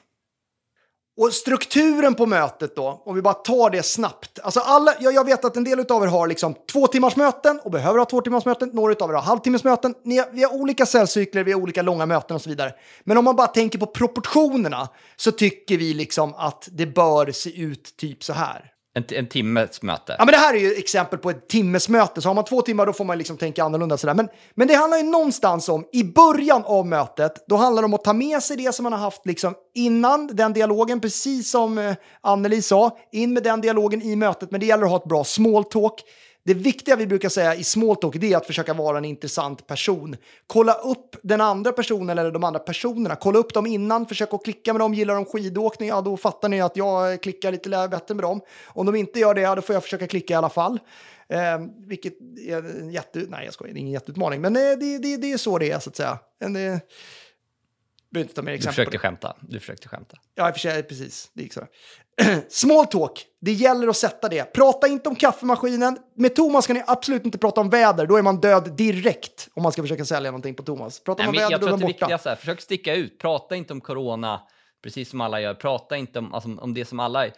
[1.16, 4.38] Och strukturen på mötet då, om vi bara tar det snabbt.
[4.42, 7.60] Alltså alla, jag, jag vet att en del av er har liksom två timmars möten
[7.64, 8.70] och behöver ha två timmars möten.
[8.72, 9.94] Några av er har halvtimmesmöten.
[10.02, 12.74] Ni har, vi har olika säljcykler, vi har olika långa möten och så vidare.
[13.04, 17.60] Men om man bara tänker på proportionerna så tycker vi liksom att det bör se
[17.60, 18.73] ut typ så här.
[18.96, 20.16] En, en timmes möte.
[20.18, 22.22] Ja, men det här är ju exempel på ett timmes möte.
[22.22, 23.96] Så har man två timmar då får man liksom tänka annorlunda.
[23.96, 24.14] Sådär.
[24.14, 27.94] Men, men det handlar ju någonstans om, i början av mötet, då handlar det om
[27.94, 31.78] att ta med sig det som man har haft liksom innan den dialogen, precis som
[31.78, 32.98] eh, Anneli sa.
[33.12, 36.00] In med den dialogen i mötet, men det gäller att ha ett bra small talk.
[36.46, 40.16] Det viktiga vi brukar säga i smalltalk är att försöka vara en intressant person.
[40.46, 43.16] Kolla upp den andra personen eller de andra personerna.
[43.16, 44.94] Kolla upp dem innan, försök att klicka med dem.
[44.94, 48.40] Gillar de skidåkning, ja då fattar ni att jag klickar lite bättre med dem.
[48.66, 50.78] Om de inte gör det, ja, då får jag försöka klicka i alla fall.
[51.28, 52.14] Eh, vilket
[52.46, 53.18] är en jätte...
[53.28, 54.40] Nej, jag skojar, det är ingen jätteutmaning.
[54.40, 56.18] Men eh, det, det, det är så det är, så att säga.
[56.40, 56.78] En, eh,
[58.66, 59.36] Du försökte skämta.
[59.40, 60.16] Du försökte skämta.
[60.34, 61.30] Ja, i och för sig, precis.
[61.32, 61.66] Det gick så.
[62.48, 64.52] Small talk, det gäller att sätta det.
[64.52, 65.98] Prata inte om kaffemaskinen.
[66.16, 69.62] Med Thomas ska ni absolut inte prata om väder, då är man död direkt om
[69.62, 71.00] man ska försöka sälja någonting på Thomas.
[71.00, 71.88] Prata Nej, om väder, jag då är man borta.
[71.88, 73.18] viktigaste är, försök sticka ut.
[73.18, 74.40] Prata inte om corona,
[74.82, 75.54] precis som alla gör.
[75.54, 77.20] Prata inte om, alltså, om det som alla...
[77.22, 77.32] Det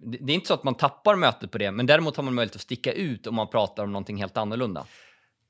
[0.00, 2.56] det är inte så att man tappar mötet på det, men däremot har man möjlighet
[2.56, 4.86] att sticka ut om man pratar om någonting helt annorlunda.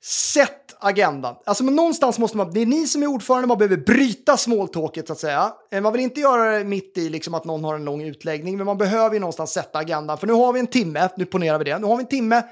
[0.05, 1.35] Sätt agendan.
[1.47, 5.07] Alltså, men någonstans måste man, det är ni som är ordförande, man behöver bryta smalltalket
[5.07, 5.53] så att säga.
[5.71, 8.57] Eh, man vill inte göra det mitt i liksom, att någon har en lång utläggning,
[8.57, 10.19] men man behöver ju någonstans sätta agendan.
[10.19, 12.43] För nu har vi en timme, nu ponerar vi det, nu har vi en timme,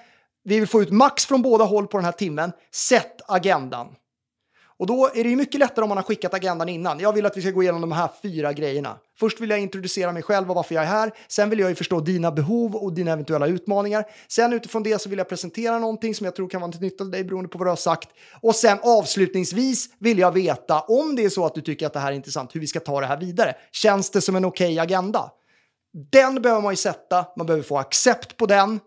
[0.44, 2.52] vi vill få ut max från båda håll på den här timmen.
[2.74, 3.86] Sätt agendan.
[4.78, 7.00] Och då är det ju mycket lättare om man har skickat agendan innan.
[7.00, 8.98] Jag vill att vi ska gå igenom de här fyra grejerna.
[9.18, 11.12] Först vill jag introducera mig själv och varför jag är här.
[11.28, 14.04] Sen vill jag ju förstå dina behov och dina eventuella utmaningar.
[14.28, 17.04] Sen utifrån det så vill jag presentera någonting som jag tror kan vara till nytta
[17.04, 18.08] för dig beroende på vad du har sagt.
[18.40, 22.00] Och sen avslutningsvis vill jag veta om det är så att du tycker att det
[22.00, 23.56] här är intressant, hur vi ska ta det här vidare.
[23.72, 25.30] Känns det som en okej agenda?
[26.10, 28.80] Den behöver man ju sätta, man behöver få accept på den.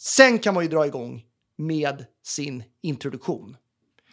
[0.00, 1.22] Sen kan man ju dra igång
[1.58, 3.56] med sin introduktion.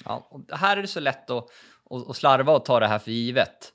[0.06, 1.50] Ja, och här är det så lätt att,
[1.90, 3.72] att, att slarva och ta det här för givet.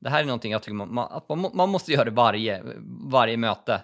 [0.00, 2.62] Det här är någonting jag tycker man, att man, man måste göra det varje,
[3.10, 3.80] varje möte.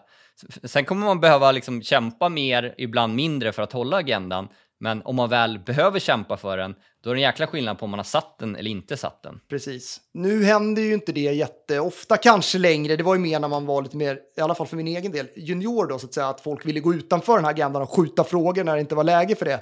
[0.64, 4.48] Sen kommer man behöva liksom kämpa mer, ibland mindre, för att hålla agendan.
[4.82, 7.84] Men om man väl behöver kämpa för den, då är det en jäkla skillnad på
[7.84, 9.40] om man har satt den eller inte satt den.
[9.48, 10.00] Precis.
[10.12, 12.96] Nu händer ju inte det jätteofta kanske längre.
[12.96, 15.12] Det var ju mer när man var lite mer, i alla fall för min egen
[15.12, 17.90] del, junior då så att säga, att folk ville gå utanför den här agendan och
[17.90, 19.60] skjuta frågor när det inte var läge för det.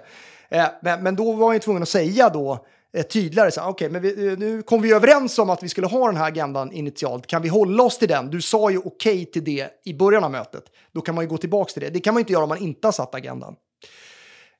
[0.50, 3.88] Eh, men, men då var jag ju tvungen att säga då eh, tydligare, så okay,
[3.88, 6.72] men vi, eh, nu kom vi överens om att vi skulle ha den här agendan
[6.72, 7.26] initialt.
[7.26, 8.30] Kan vi hålla oss till den?
[8.30, 10.64] Du sa ju okej till det i början av mötet.
[10.92, 11.90] Då kan man ju gå tillbaka till det.
[11.90, 13.56] Det kan man ju inte göra om man inte har satt agendan.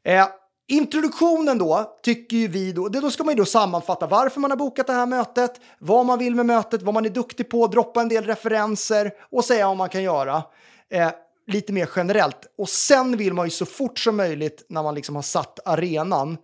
[0.04, 0.26] Eh,
[0.68, 4.50] introduktionen då, tycker ju vi då, det, då ska man ju då sammanfatta varför man
[4.50, 7.66] har bokat det här mötet, vad man vill med mötet, vad man är duktig på,
[7.66, 10.42] droppa en del referenser och säga vad man kan göra.
[10.90, 11.10] Eh,
[11.48, 12.54] lite mer generellt.
[12.58, 16.36] Och sen vill man ju så fort som möjligt när man liksom har satt arenan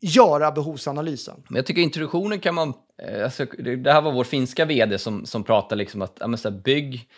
[0.00, 1.42] göra behovsanalysen.
[1.48, 2.74] Men jag tycker introduktionen kan man...
[3.02, 6.50] Eh, alltså, det här var vår finska vd som, som pratade liksom att ja, så
[6.50, 7.08] här, bygg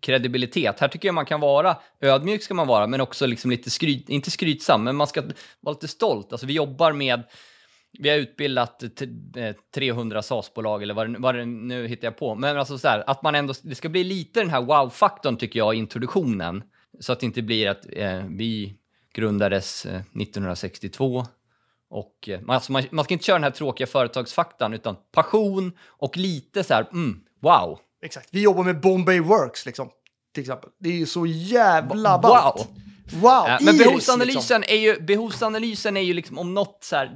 [0.00, 0.80] kredibilitet.
[0.80, 4.08] Här tycker jag man kan vara ödmjuk ska man vara, men också liksom lite skryt,
[4.08, 5.22] inte skrytsam, men man ska
[5.60, 6.32] vara lite stolt.
[6.32, 7.22] Alltså vi jobbar med
[7.98, 12.34] vi har utbildat t- eh, 300 SAS-bolag eller vad vad det nu hittar jag på.
[12.34, 15.58] Men alltså så här, att man ändå, det ska bli lite den här wow-faktorn tycker
[15.58, 16.62] jag i introduktionen.
[17.00, 18.74] Så att det inte blir att eh, vi
[19.14, 21.24] grundades eh, 1962
[21.90, 25.72] och eh, man, alltså man, man ska inte köra den här tråkiga företagsfaktan utan passion
[25.86, 27.78] och lite så här, mm, wow.
[28.02, 28.28] Exakt.
[28.32, 29.90] Vi jobbar med Bombay Works liksom,
[30.34, 30.70] till exempel.
[30.78, 32.56] Det är ju så jävla ballt.
[32.56, 32.66] Wow!
[33.22, 34.76] Ja, men Iris, behovsanalysen, liksom.
[34.76, 37.10] är ju, behovsanalysen är ju liksom om något så här,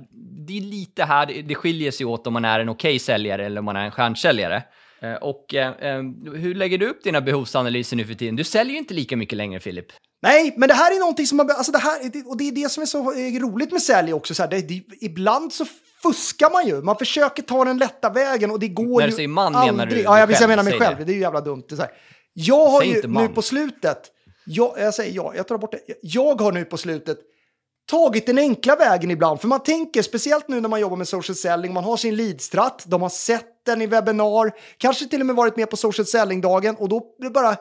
[0.47, 3.47] det är lite här, det, det skiljer sig åt om man är en okej säljare
[3.47, 4.63] eller om man är en stjärnsäljare.
[5.03, 6.03] Eh, Och eh, eh,
[6.35, 8.37] hur lägger du upp dina behovsanalyser nu för tiden?
[8.37, 9.87] Du säljer ju inte lika mycket längre, Filip.
[10.23, 11.51] Nej, men det här är någonting som man...
[11.51, 14.13] Alltså det här, det- och det är det som är så eh, roligt med sälj
[14.13, 14.35] också.
[14.35, 15.67] Så här, det, det, ibland så
[16.03, 16.83] fuskar man ju.
[16.83, 19.73] Man försöker ta den lätta vägen och det går När du ju säger man aldrig.
[19.77, 20.97] menar du Ja, jag, visst, jag menar mig själv.
[20.97, 21.07] Själv.
[21.07, 21.63] Det är ju jävla dumt.
[21.69, 21.91] Det.
[22.33, 24.11] Jag har Säg ju nu på slutet...
[24.51, 25.95] Jag, jag säger ja, jag tar bort det.
[26.03, 27.19] Jag har nu på slutet
[27.91, 29.41] tagit den enkla vägen ibland.
[29.41, 32.85] För man tänker, speciellt nu när man jobbar med social selling, man har sin leadstrat,
[32.87, 36.77] de har sett den i webbinar, kanske till och med varit med på social selling-dagen
[36.77, 37.57] och då blir det bara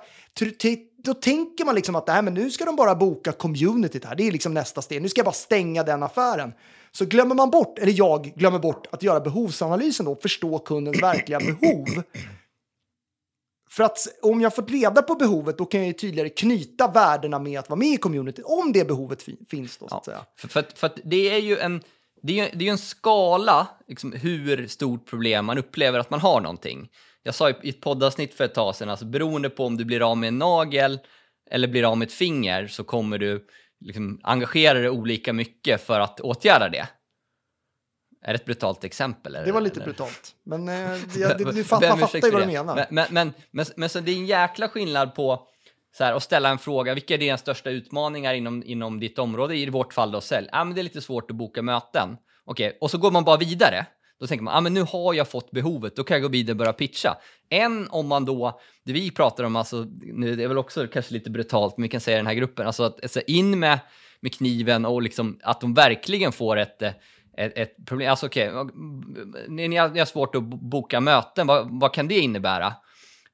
[1.04, 4.16] då tänker man liksom att Nej, men nu ska de bara boka communityt här.
[4.16, 5.02] Det är liksom nästa steg.
[5.02, 6.54] Nu ska jag bara stänga den affären.
[6.92, 11.40] Så glömmer man bort, eller jag glömmer bort att göra behovsanalysen då, förstå kundens verkliga
[11.40, 12.04] behov.
[13.70, 17.40] För att om jag fått reda på behovet, då kan jag ju tydligare knyta värdena
[17.40, 20.26] med att vara med i community, om det behovet fin- finns då, så att säga.
[20.40, 21.82] För, för, för att det är ju en,
[22.24, 26.42] det är, det är en skala, liksom, hur stort problem man upplever att man har
[26.42, 26.90] någonting.
[27.24, 29.86] Jag sa i, i ett poddavsnitt för ett tag sedan, alltså beroende på om du
[29.86, 31.00] blir av med en nagel
[31.52, 33.46] eller blir av med ett finger så kommer du
[33.80, 36.88] liksom, engagera dig olika mycket för att åtgärda det.
[38.28, 39.36] Är det ett brutalt exempel?
[39.36, 39.46] Eller?
[39.46, 40.36] Det var lite brutalt.
[40.44, 40.76] Men eh,
[41.18, 42.52] jag, det, du fatt, man fattar ju vad du det.
[42.52, 42.76] menar.
[42.76, 45.48] Men, men, men, men, men så det är en jäkla skillnad på
[45.98, 46.94] så här, att ställa en fråga.
[46.94, 49.56] Vilka är dina största utmaningar inom, inom ditt område?
[49.56, 50.48] I vårt fall då sälj.
[50.52, 52.18] Ja, men det är lite svårt att boka möten.
[52.46, 53.86] Okej, och så går man bara vidare.
[54.20, 56.54] Då tänker man, ja men nu har jag fått behovet, då kan jag gå vidare
[56.54, 57.18] och börja pitcha.
[57.50, 61.14] Än om man då, det vi pratar om, alltså, nu det är väl också kanske
[61.14, 63.80] lite brutalt, men vi kan säga i den här gruppen, alltså att alltså, in med,
[64.20, 66.92] med kniven och liksom att de verkligen får ett, eh,
[67.38, 68.10] ett, ett problem.
[68.10, 68.52] Alltså okej,
[69.48, 72.74] ni, ni, har, ni har svårt att bo- boka möten, vad, vad kan det innebära?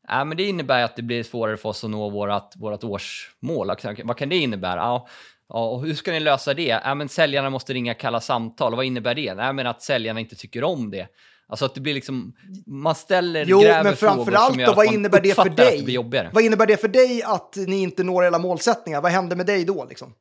[0.08, 3.72] Ja, men det innebär att det blir svårare för oss att nå vårt, vårt årsmål.
[4.04, 4.76] Vad kan det innebära?
[4.80, 5.08] Ja,
[5.48, 6.80] och hur ska ni lösa det?
[6.84, 8.76] Ja, men säljarna måste ringa kalla samtal.
[8.76, 9.34] Vad innebär det?
[9.34, 11.08] Nej, men att säljarna inte tycker om det.
[11.48, 12.34] Alltså att det blir liksom,
[12.66, 15.82] man ställer, Jo, gräver men frågor framförallt gör då, vad innebär det för dig?
[16.12, 16.30] det.
[16.34, 19.02] Vad innebär det för dig att ni inte når era målsättningar?
[19.02, 20.14] Vad händer med dig då liksom?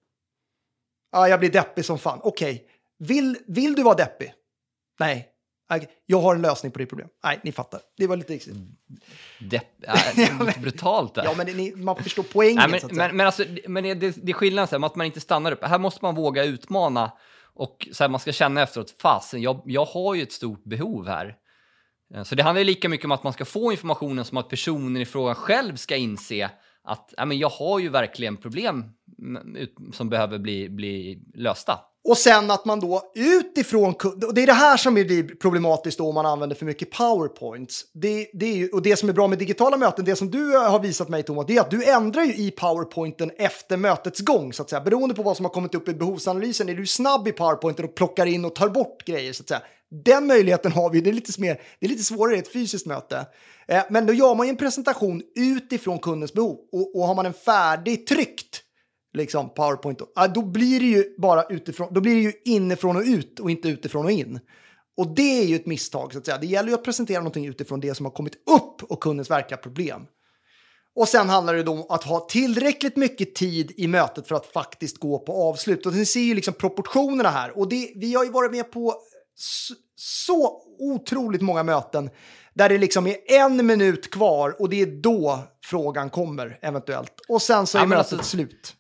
[1.13, 2.21] Ja, jag blir deppig som fan.
[2.23, 2.65] Okej,
[3.07, 4.33] vill, vill du vara deppig?
[5.01, 5.29] Nej.
[6.07, 7.09] Jag har en lösning på ditt problem.
[7.25, 7.81] Nej, ni fattar.
[7.97, 8.55] Det var lite riktigt.
[9.41, 11.25] Depp, är lite brutalt där.
[11.25, 13.09] Ja, men det, man förstår poängen Nej, så att men, säga.
[13.09, 15.53] men, men, alltså, men det, det, det är skillnad så här, att man inte stannar
[15.53, 15.65] upp.
[15.65, 17.13] Här måste man våga utmana
[17.55, 21.07] och så här, man ska känna efteråt, fasen, jag, jag har ju ett stort behov
[21.09, 21.37] här.
[22.15, 24.49] Eh, Så det handlar ju lika mycket om att man ska få informationen som att
[24.49, 26.51] personen i frågan själv ska inse
[26.85, 28.85] att ja, men jag har ju verkligen problem
[29.93, 31.79] som behöver bli, bli lösta.
[32.05, 35.99] Och sen att man då utifrån, ku- och det är det här som blir problematiskt
[35.99, 37.85] då om man använder för mycket powerpoints.
[37.93, 40.55] Det, det är ju, och det som är bra med digitala möten, det som du
[40.55, 44.21] eh, har visat mig Thomas, det är att du ändrar ju i powerpointen efter mötets
[44.21, 44.81] gång så att säga.
[44.81, 47.95] Beroende på vad som har kommit upp i behovsanalysen är du snabb i powerpointen och
[47.95, 49.63] plockar in och tar bort grejer så att säga.
[50.05, 52.87] Den möjligheten har vi, det är lite, mer, det är lite svårare i ett fysiskt
[52.87, 53.27] möte.
[53.69, 57.27] Eh, men då gör man ju en presentation utifrån kundens behov och, och har man
[57.27, 58.62] en färdig tryckt
[59.15, 59.99] liksom powerpoint,
[60.35, 63.69] då, blir det ju bara utifrån, då blir det ju inifrån och ut och inte
[63.69, 64.41] utifrån och in.
[64.97, 66.39] Och det är ju ett misstag så att säga.
[66.39, 69.59] Det gäller ju att presentera någonting utifrån det som har kommit upp och kundens verkliga
[69.59, 70.03] problem.
[70.97, 74.47] Och sen handlar det då om att ha tillräckligt mycket tid i mötet för att
[74.47, 75.87] faktiskt gå på avslut.
[75.87, 77.59] Och ni ser ju liksom proportionerna här.
[77.59, 78.95] Och det, vi har ju varit med på
[79.97, 82.11] så, otroligt många möten
[82.55, 87.13] där det liksom är en minut kvar och det är då frågan kommer eventuellt.
[87.29, 88.75] Och sen så är Ja, mötet alltså- slut.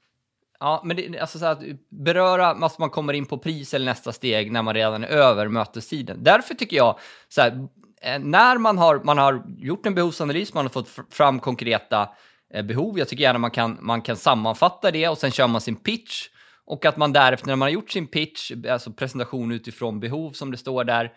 [0.62, 3.86] Ja, men det, alltså så här, att beröra, alltså man kommer in på pris eller
[3.86, 6.24] nästa steg när man redan är över mötestiden.
[6.24, 6.98] Därför tycker jag,
[7.28, 7.68] så här,
[8.02, 12.08] eh, när man har, man har gjort en behovsanalys, man har fått fram konkreta
[12.54, 15.60] eh, behov, jag tycker gärna man kan, man kan sammanfatta det och sen kör man
[15.60, 16.28] sin pitch.
[16.64, 20.50] Och att man därefter, när man har gjort sin pitch, alltså presentation utifrån behov som
[20.50, 21.12] det står där,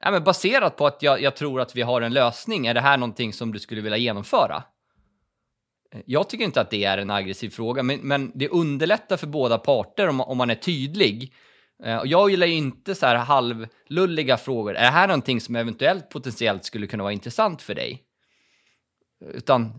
[0.00, 2.80] ja, men baserat på att jag, jag tror att vi har en lösning, är det
[2.80, 4.62] här någonting som du skulle vilja genomföra?
[6.06, 9.58] Jag tycker inte att det är en aggressiv fråga, men, men det underlättar för båda
[9.58, 11.32] parter om, om man är tydlig.
[11.84, 14.74] Eh, och jag gillar ju inte så här halvlulliga frågor.
[14.74, 18.02] Är det här någonting som eventuellt potentiellt skulle kunna vara intressant för dig?
[19.34, 19.72] Utan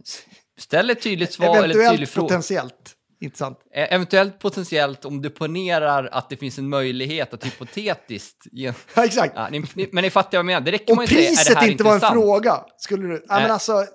[0.57, 2.27] ställ ett tydligt svar eller ett tydligt Eventuellt fråga.
[2.27, 2.95] potentiellt.
[3.21, 3.59] Intressant.
[3.73, 8.37] Eh, Eventuellt potentiellt om du ponerar att det finns en möjlighet att hypotetiskt...
[8.51, 9.33] Ja, exakt.
[9.35, 10.61] Ja, ni, ni, men ni fattar vad jag menar.
[10.61, 13.25] Det räcker Om man är det priset inte var en fråga, skulle du...
[13.27, 13.85] Ja, men alltså,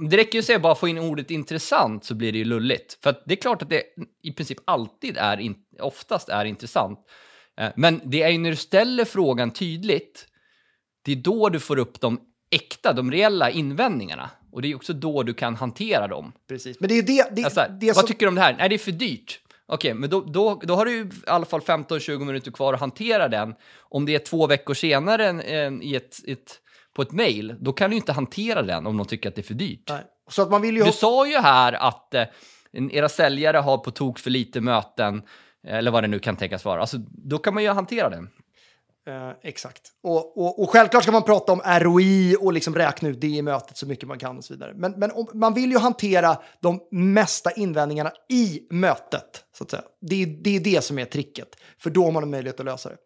[0.00, 2.98] Det räcker ju att säga bara få in ordet intressant så blir det ju lulligt.
[3.02, 3.82] För det är klart att det
[4.22, 6.98] i princip alltid är, in, oftast är intressant.
[7.60, 10.26] Eh, Men det är ju när du ställer frågan tydligt,
[11.04, 14.30] det är då du får upp de äkta, de reella invändningarna.
[14.52, 16.32] Och det är också då du kan hantera dem.
[16.48, 16.80] precis.
[16.80, 17.28] Men det är det...
[17.32, 18.56] det, Alltså, det vad som, tycker du om det här?
[18.58, 19.38] Nej, det är för dyrt.
[19.66, 23.28] Okej, men då, då, då har du i alla fall 15-20 minuter kvar att hantera
[23.28, 23.54] den.
[23.78, 26.60] Om det är två veckor senare än, än i ett, ett,
[26.94, 29.44] på ett mejl, då kan du inte hantera den om de tycker att det är
[29.44, 29.88] för dyrt.
[29.88, 30.04] nej.
[30.30, 30.82] Så att man vill ju...
[30.82, 32.24] Du sa ju här att eh,
[32.72, 35.22] era säljare har på tok för lite möten,
[35.66, 36.80] eller vad det nu kan tänkas vara.
[36.80, 38.26] Alltså, då kan man ju hantera det.
[39.06, 39.82] Eh, exakt.
[40.02, 43.42] Och, och, och självklart ska man prata om ROI och liksom räkna ut det i
[43.42, 44.72] mötet så mycket man kan och så vidare.
[44.76, 49.44] Men, men om, man vill ju hantera de mesta invändningarna i mötet.
[49.58, 49.82] Så att säga.
[50.00, 51.48] Det, är, det är det som är tricket.
[51.78, 52.96] För då har man en möjlighet att lösa det.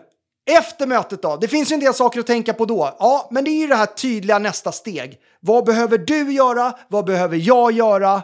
[0.58, 1.36] Efter mötet då?
[1.36, 2.96] Det finns ju en del saker att tänka på då.
[2.98, 5.18] Ja, men det är ju det här tydliga nästa steg.
[5.40, 6.72] Vad behöver du göra?
[6.88, 8.22] Vad behöver jag göra?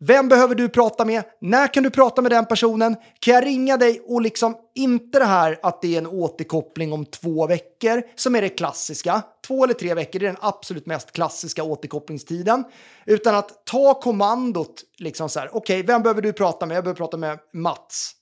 [0.00, 1.22] Vem behöver du prata med?
[1.40, 2.96] När kan du prata med den personen?
[3.20, 7.04] Kan jag ringa dig och liksom inte det här att det är en återkoppling om
[7.04, 9.22] två veckor som är det klassiska.
[9.46, 12.64] Två eller tre veckor är den absolut mest klassiska återkopplingstiden.
[13.06, 15.56] Utan att ta kommandot liksom så här.
[15.56, 16.76] Okej, vem behöver du prata med?
[16.76, 18.12] Jag behöver prata med Mats.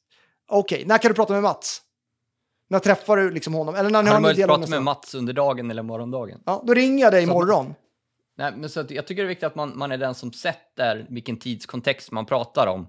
[0.49, 1.81] Okej, när kan du prata med Mats?
[2.69, 3.75] När träffar du liksom honom?
[3.75, 6.41] Eller när ni Har har du möjlighet att prata med Mats under dagen eller morgondagen?
[6.47, 7.75] Ja, då ringer jag dig imorgon.
[8.39, 11.07] Nej, men så jag tycker det är viktigt att man, man är den som sätter
[11.09, 12.89] vilken tidskontext man pratar om.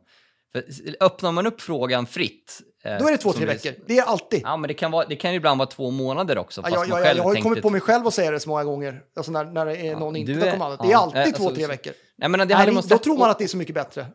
[0.53, 0.63] För
[0.99, 2.61] öppnar man upp frågan fritt...
[2.83, 3.71] eh, Då är det två, tre veckor.
[3.87, 4.41] Det är alltid.
[4.43, 6.61] Ja, men det kan, vara, det kan ibland vara två månader också.
[6.61, 8.49] Ja, jag, man jag, har ju kommit på två- mig själv att säga det så
[8.49, 9.01] många gånger.
[9.15, 11.55] Alltså när, när det är någon inte är- ja, Det är alltid eh, två, alltså,
[11.55, 11.93] tre veckor.
[12.17, 14.05] Nej, men det Nej, det, att då tror man att det är så mycket bättre.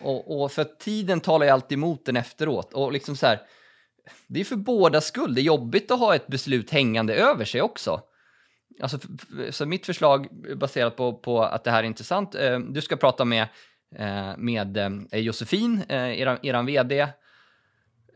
[0.00, 2.72] Och, och för tiden talar ju alltid emot den efteråt.
[2.72, 3.40] Och liksom så här,
[4.26, 5.34] det är för båda skull.
[5.34, 8.00] Det är jobbigt att ha ett beslut hängande över sig också.
[8.82, 8.98] Alltså,
[9.50, 12.34] så mitt förslag baserat på, på att det här är intressant.
[12.34, 13.46] Eh, Du ska prata med,
[13.96, 17.00] eh, med eh, Josefin, eh, eran, eran vd.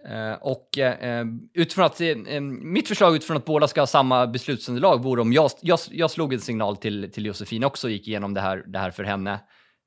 [0.08, 5.02] Eh, och eh, utifrån att, eh, mitt förslag utifrån att båda ska ha samma beslutsunderlag
[5.02, 8.34] vore om jag, jag, jag slog en signal till, till Josefin också och gick igenom
[8.34, 9.40] det här, det här för henne.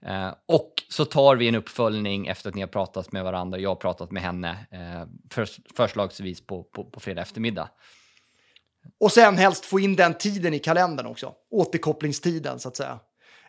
[0.06, 3.60] Eh, och så tar vi en uppföljning efter att ni har pratat med varandra.
[3.60, 7.70] Jag har pratat med henne eh, för, förslagsvis på, på, på fredag eftermiddag.
[9.00, 11.34] Och sen helst få in den tiden i kalendern också.
[11.52, 13.00] Återkopplingstiden så att säga.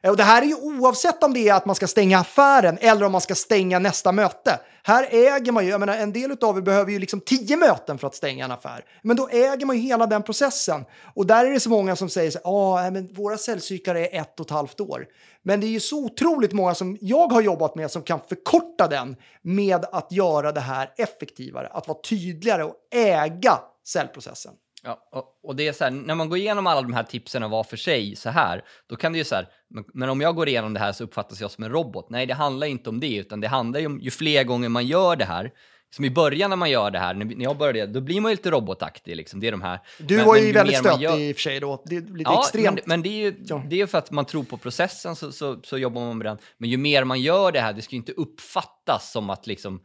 [0.03, 2.79] Eh, och det här är ju oavsett om det är att man ska stänga affären
[2.81, 4.61] eller om man ska stänga nästa möte.
[4.85, 7.99] Här äger man ju, jag menar en del av er behöver ju liksom tio möten
[7.99, 8.85] för att stänga en affär.
[9.03, 10.85] Men då äger man ju hela den processen.
[11.15, 14.21] Och där är det så många som säger så ah, ja men våra säljcyklar är
[14.21, 15.07] ett och ett halvt år.
[15.43, 18.89] Men det är ju så otroligt många som jag har jobbat med som kan förkorta
[18.89, 21.67] den med att göra det här effektivare.
[21.67, 24.53] Att vara tydligare och äga säljprocessen.
[24.85, 25.11] Ja,
[25.43, 27.77] och, det är så här, när man går igenom alla de här tipsen var för
[27.77, 29.49] sig så här, då kan det ju så här,
[29.95, 32.11] men, om jag går igenom det här så uppfattas jag som en robot.
[32.11, 34.87] Nej, det handlar inte om det, utan det handlar ju om ju fler gånger man
[34.87, 35.51] gör det här,
[35.95, 38.37] som i början när man gör det här, när, jag började, då blir man ju
[38.37, 39.41] lite robotaktig liksom.
[39.41, 39.81] Det är de här.
[39.99, 41.83] Du Men- var men ju väldigt stötig gör- i och för sig då.
[41.87, 42.75] Det är lite Ja, extremt.
[42.75, 43.63] men, men det är ju Ja.
[43.69, 46.27] det är ju för att man tror på processen så, så, så jobbar man med
[46.27, 46.39] den.
[46.59, 49.81] Men ju mer man gör det här, det ska ju inte uppfattas som att liksom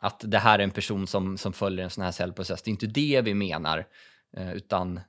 [0.00, 2.62] att det här är en person som, som följer en sån här cellprocess.
[2.62, 3.84] Det är inte det vi menar,
[4.36, 5.00] utan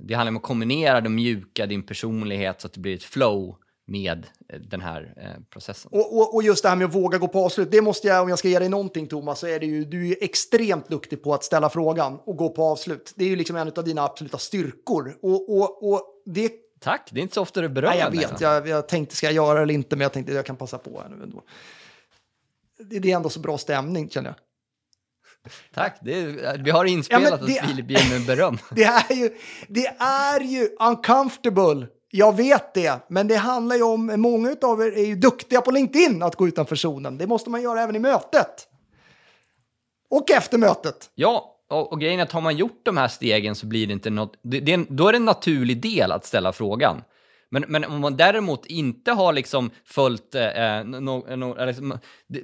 [0.00, 3.56] det handlar om att kombinera det mjuka, din personlighet, så att det blir ett flow
[3.86, 5.90] med eh, den här eh, processen.
[5.94, 8.22] Och, och, och just det här med att våga gå på avslut, det måste jag,
[8.22, 10.88] om jag ska ge dig någonting Thomas, så är det ju, du är ju extremt
[10.88, 13.12] duktig på att ställa frågan och gå på avslut.
[13.16, 15.18] Det är ju liksom en av dina absoluta styrkor.
[15.22, 18.40] Och, och, och det, Tack, det är inte så ofta du berömmer nej, jag vet,
[18.40, 20.78] jag, jag tänkte ska jag göra det eller inte, men jag tänkte jag kan passa
[20.78, 21.42] på här nu ändå.
[22.78, 24.36] Det, det är ändå så bra stämning känner jag.
[25.74, 28.58] Tack, är, vi har inspelat det- att Filip ger mig beröm.
[28.70, 29.30] Det är ju,
[29.68, 31.86] det är ju uncomfortable.
[32.10, 35.70] Jag vet det, men det handlar ju om, många av er är ju duktiga på
[35.70, 37.18] LinkedIn att gå utanför zonen.
[37.18, 38.68] Det måste man göra även i mötet.
[40.10, 41.10] Och efter mötet.
[41.14, 43.92] Ja, och, och grejen är att har man gjort de här stegen så blir det
[43.92, 44.32] inte något...
[44.42, 47.02] Det, det då är det en naturlig del att ställa frågan.
[47.50, 50.34] Men, men om man däremot inte har liksom följt...
[50.34, 52.42] Eh, no, no, liksom, det,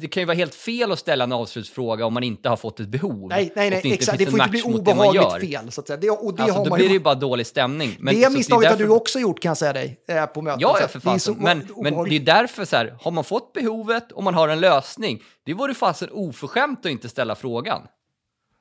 [0.00, 2.80] det, kan ju vara helt fel att ställa en avslutsfråga om man inte har fått
[2.80, 3.28] ett behov.
[3.28, 4.18] Nej, nej, nej det exakt.
[4.18, 5.72] Det får inte bli det obehagligt fel.
[5.72, 5.96] Så att säga.
[5.96, 7.00] Det, och det Alltså, har då man blir det ju...
[7.00, 7.96] bara dålig stämning.
[8.00, 10.42] Men, det så misstaget har därför- du också gjort kan jag säga dig eh, på
[10.42, 10.60] möten.
[10.60, 11.36] Ja, för fasen.
[11.38, 14.60] Men, men det är därför så här, har man fått behovet och man har en
[14.60, 17.82] lösning, det vore fasen oförskämt att inte ställa frågan.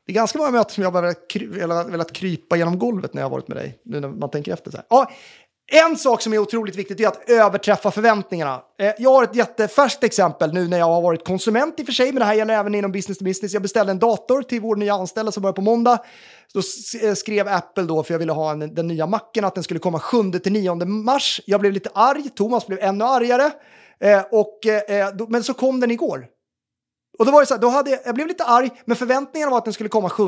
[0.08, 3.26] Det är ganska många möten som jag har velat, velat krypa genom golvet när jag
[3.26, 3.82] har varit med dig.
[3.86, 4.72] Nu när man tänker efter.
[4.72, 4.86] Så här.
[4.90, 5.12] Ja,
[5.72, 8.62] en sak som är otroligt viktigt är att överträffa förväntningarna.
[8.80, 11.94] Eh, jag har ett jättefärskt exempel nu när jag har varit konsument i och för
[11.94, 13.54] sig, men det här gäller även inom business to business.
[13.54, 15.98] Jag beställde en dator till vår nya anställda som börjar på måndag.
[16.54, 16.62] Då
[17.04, 19.80] eh, skrev Apple då, för jag ville ha en, den nya macken, att den skulle
[19.80, 21.42] komma 7-9 mars.
[21.46, 23.52] Jag blev lite arg, Thomas blev ännu argare.
[24.00, 26.26] Eh, och, eh, då, men så kom den igår.
[27.20, 29.52] Och då var det så här, då hade jag, jag blev lite arg, men förväntningarna
[29.52, 30.24] var att den skulle komma 7.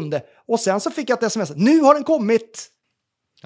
[0.48, 2.70] Och sen så fick jag ett sms, nu har den kommit!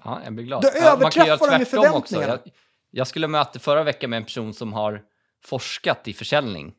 [0.03, 0.61] Ja, jag blir glad.
[0.61, 2.27] Du Ja, överträffar dem i förväntningarna.
[2.27, 2.53] Jag,
[2.91, 5.01] jag skulle möta förra veckan med en person som har
[5.45, 6.73] forskat i försäljning.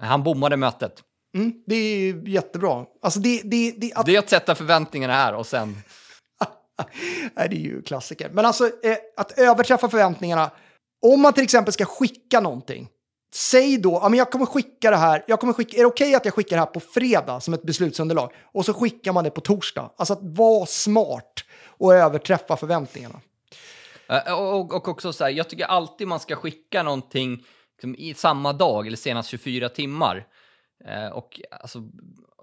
[0.00, 1.02] Han bommade mötet.
[1.34, 2.84] Mm, det är jättebra.
[3.02, 5.76] Alltså det, det, det, att, Det är att sätta förväntningarna här och sen...
[7.36, 8.30] nej, det är ju klassiker.
[8.32, 10.50] Men alltså eh, att överträffa förväntningarna.
[11.02, 12.88] Om man till exempel ska skicka någonting.
[13.34, 16.14] Säg då, ja men jag kommer skicka det här, jag kommer skicka, är det okej
[16.14, 18.32] att jag skickar det här på fredag som ett beslutsunderlag?
[18.52, 19.90] Och så skickar man det på torsdag.
[19.96, 21.32] Alltså att vara smart
[21.78, 23.20] och överträffa förväntningarna.
[24.08, 27.44] Eh, Och, och också så här, jag tycker alltid man ska skicka någonting
[27.76, 30.26] liksom, i samma dag eller senast 24 timmar.
[30.88, 31.78] Eh, och alltså,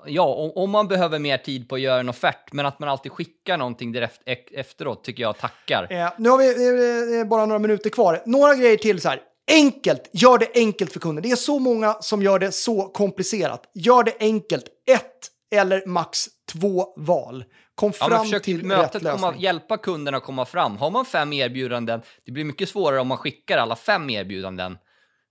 [0.05, 2.89] ja, om, om man behöver mer tid på att göra en offert, men att man
[2.89, 5.87] alltid skickar någonting direkt e- efteråt tycker jag tackar.
[5.91, 8.23] Eh, nu har vi eh, bara några minuter kvar.
[8.25, 9.21] Några grejer till så här.
[9.51, 11.21] Enkelt, gör det enkelt för kunden.
[11.23, 13.71] Det är så många som gör det så komplicerat.
[13.73, 14.65] Gör det enkelt.
[14.91, 15.11] Ett
[15.55, 17.43] eller max två val.
[17.75, 19.21] Kom Ja, försök till rätt mötet lösning.
[19.21, 20.77] komma, hjälpa kunderna att komma fram.
[20.77, 24.77] Har man fem erbjudanden, det blir mycket svårare om man skickar alla fem erbjudanden.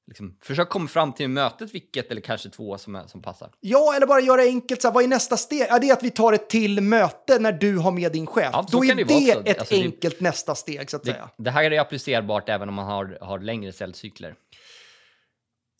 [0.07, 3.51] Liksom, försök komma fram till mötet vilket eller kanske två som, är, som passar.
[3.61, 4.82] Ja, eller bara göra det enkelt.
[4.82, 5.66] Så här, vad är nästa steg?
[5.70, 8.49] Ja, det är att vi tar ett till möte när du har med din chef.
[8.53, 11.28] Ja, Då är det, det ett Alltså, det- enkelt nästa steg, så att Det, säga.
[11.38, 14.34] det här är applicerbart även om man har, har längre säljcykler.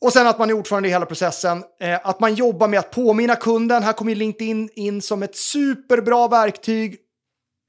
[0.05, 1.65] Och sen att man är ordförande i hela processen.
[1.81, 3.83] Eh, att man jobbar med att påminna kunden.
[3.83, 6.97] Här kommer LinkedIn in som ett superbra verktyg.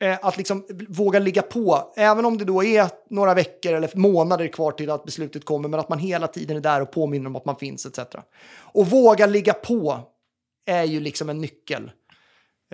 [0.03, 1.93] Eh, att liksom våga ligga på.
[1.97, 5.69] Även om det då är några veckor eller månader kvar till att beslutet kommer.
[5.69, 7.99] Men att man hela tiden är där och påminner om att man finns etc.
[8.57, 9.99] Och våga ligga på
[10.65, 11.91] är ju liksom en nyckel.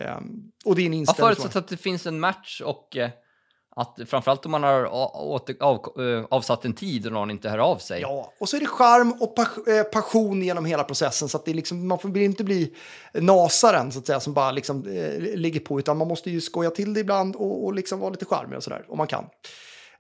[0.02, 0.18] Eh,
[0.66, 1.36] och det är en Ja, inställning.
[1.36, 3.10] förutsatt att det finns en match och eh,
[3.76, 7.58] att framförallt om man har åter, av, eh, avsatt en tid och någon inte hör
[7.58, 8.02] av sig.
[8.02, 11.30] Ja, och så är det charm och eh, passion genom hela processen.
[11.30, 12.74] Så att det är liksom, man får inte bli
[13.14, 15.80] nasaren så att säga, som bara liksom, eh, ligger på.
[15.80, 18.64] Utan man måste ju skoja till det ibland och, och liksom vara lite charmig och
[18.64, 19.26] sådär, om man kan.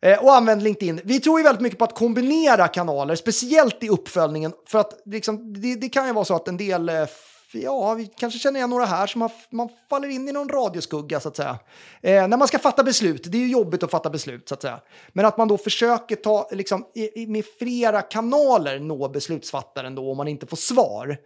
[0.02, 1.02] Eh, och använd LinkedIn.
[1.04, 4.54] Vi tror ju väldigt mycket på att kombinera kanaler, speciellt i uppföljningen.
[4.66, 7.06] För att liksom, det, det kan ju vara så att en del, eh,
[7.54, 11.20] ja, vi kanske känner igen några här som har, man faller in i någon radioskugga
[11.20, 11.60] så att säga.
[12.02, 14.62] Eh, när man ska fatta beslut, det är ju jobbigt att fatta beslut så att
[14.62, 14.80] säga.
[15.10, 20.12] Men att man då försöker ta, liksom, i, i, med flera kanaler nå beslutsfattaren då
[20.12, 21.18] om man inte får svar.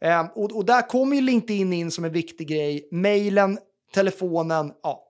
[0.00, 2.88] Eh, och, och där kommer ju LinkedIn in som en viktig grej.
[2.92, 3.58] Mailen,
[3.94, 5.06] telefonen, ja.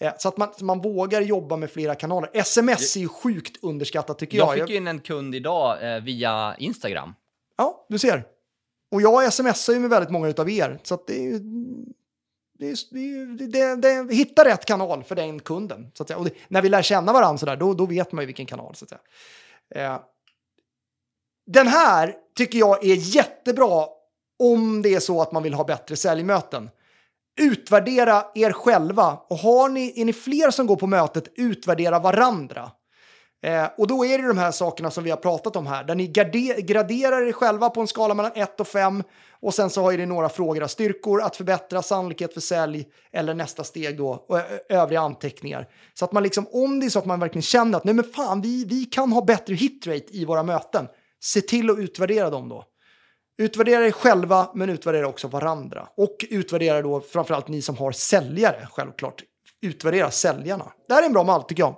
[0.00, 2.30] Eh, Så att man, så man vågar jobba med flera kanaler.
[2.34, 4.48] Sms är ju sjukt underskattat tycker jag.
[4.48, 7.14] Jag fick ju in en kund idag eh, via Instagram.
[7.56, 8.24] Ja, du ser.
[8.90, 10.80] Och jag smsar ju med väldigt många av er.
[10.82, 11.38] Så att det är ju...
[12.58, 15.90] Det det det, det, hitta rätt kanal för den kunden.
[15.94, 16.18] Så att säga.
[16.18, 18.74] Och det, när vi lär känna varandra sådär, då, då vet man ju vilken kanal.
[18.74, 19.00] Så att säga.
[19.74, 20.00] Eh,
[21.46, 23.86] den här tycker jag är jättebra
[24.38, 26.70] om det är så att man vill ha bättre säljmöten.
[27.40, 29.18] Utvärdera er själva.
[29.28, 32.70] Och har ni, är ni fler som går på mötet, utvärdera varandra.
[33.42, 35.94] Eh, och då är det de här sakerna som vi har pratat om här, där
[35.94, 36.06] ni
[36.62, 39.02] graderar er själva på en skala mellan 1 och 5
[39.40, 43.64] och sen så har ni några frågor, styrkor, att förbättra, sannolikhet för sälj eller nästa
[43.64, 45.68] steg då, och övriga anteckningar.
[45.94, 48.04] Så att man liksom, om det är så att man verkligen känner att nej men
[48.04, 50.86] fan, vi, vi kan ha bättre hitrate i våra möten,
[51.20, 52.64] se till att utvärdera dem då.
[53.38, 55.88] Utvärdera er själva, men utvärdera också varandra.
[55.96, 59.22] Och utvärdera då framförallt ni som har säljare, självklart.
[59.62, 60.72] Utvärdera säljarna.
[60.88, 61.76] Det här är en bra mall, tycker jag.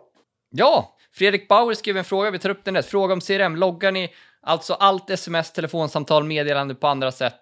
[0.51, 2.83] Ja, Fredrik Bauer skrev en fråga, vi tar upp den där.
[2.83, 3.57] Fråga om CRM.
[3.57, 4.09] Loggar ni
[4.43, 7.41] alltså allt sms, telefonsamtal, meddelande på andra sätt?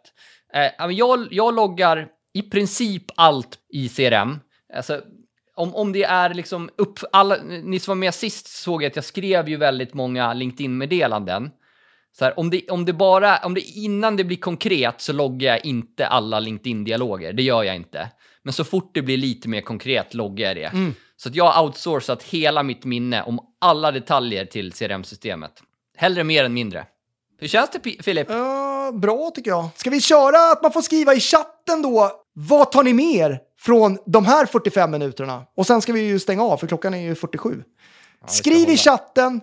[0.55, 4.41] Eh, jag, jag loggar i princip allt i CRM.
[4.75, 5.01] Alltså,
[5.55, 6.99] om, om det är liksom upp...
[7.12, 11.51] Alla, ni som var med sist såg att jag skrev ju väldigt många LinkedIn-meddelanden.
[12.19, 15.53] Så här, om, det, om det bara, om det innan det blir konkret så loggar
[15.53, 17.33] jag inte alla LinkedIn-dialoger.
[17.33, 18.11] Det gör jag inte.
[18.43, 20.64] Men så fort det blir lite mer konkret loggar jag det.
[20.64, 20.95] Mm.
[21.21, 25.53] Så att jag har outsourcat hela mitt minne om alla detaljer till CRM-systemet.
[25.97, 26.87] Hellre mer än mindre.
[27.41, 28.27] Hur känns det, Filip?
[28.31, 29.69] Ja, bra tycker jag.
[29.77, 32.11] Ska vi köra att man får skriva i chatten då?
[32.33, 35.45] Vad tar ni med er från de här 45 minuterna?
[35.57, 37.62] Och sen ska vi ju stänga av för klockan är ju 47.
[38.27, 39.41] Skriv i chatten.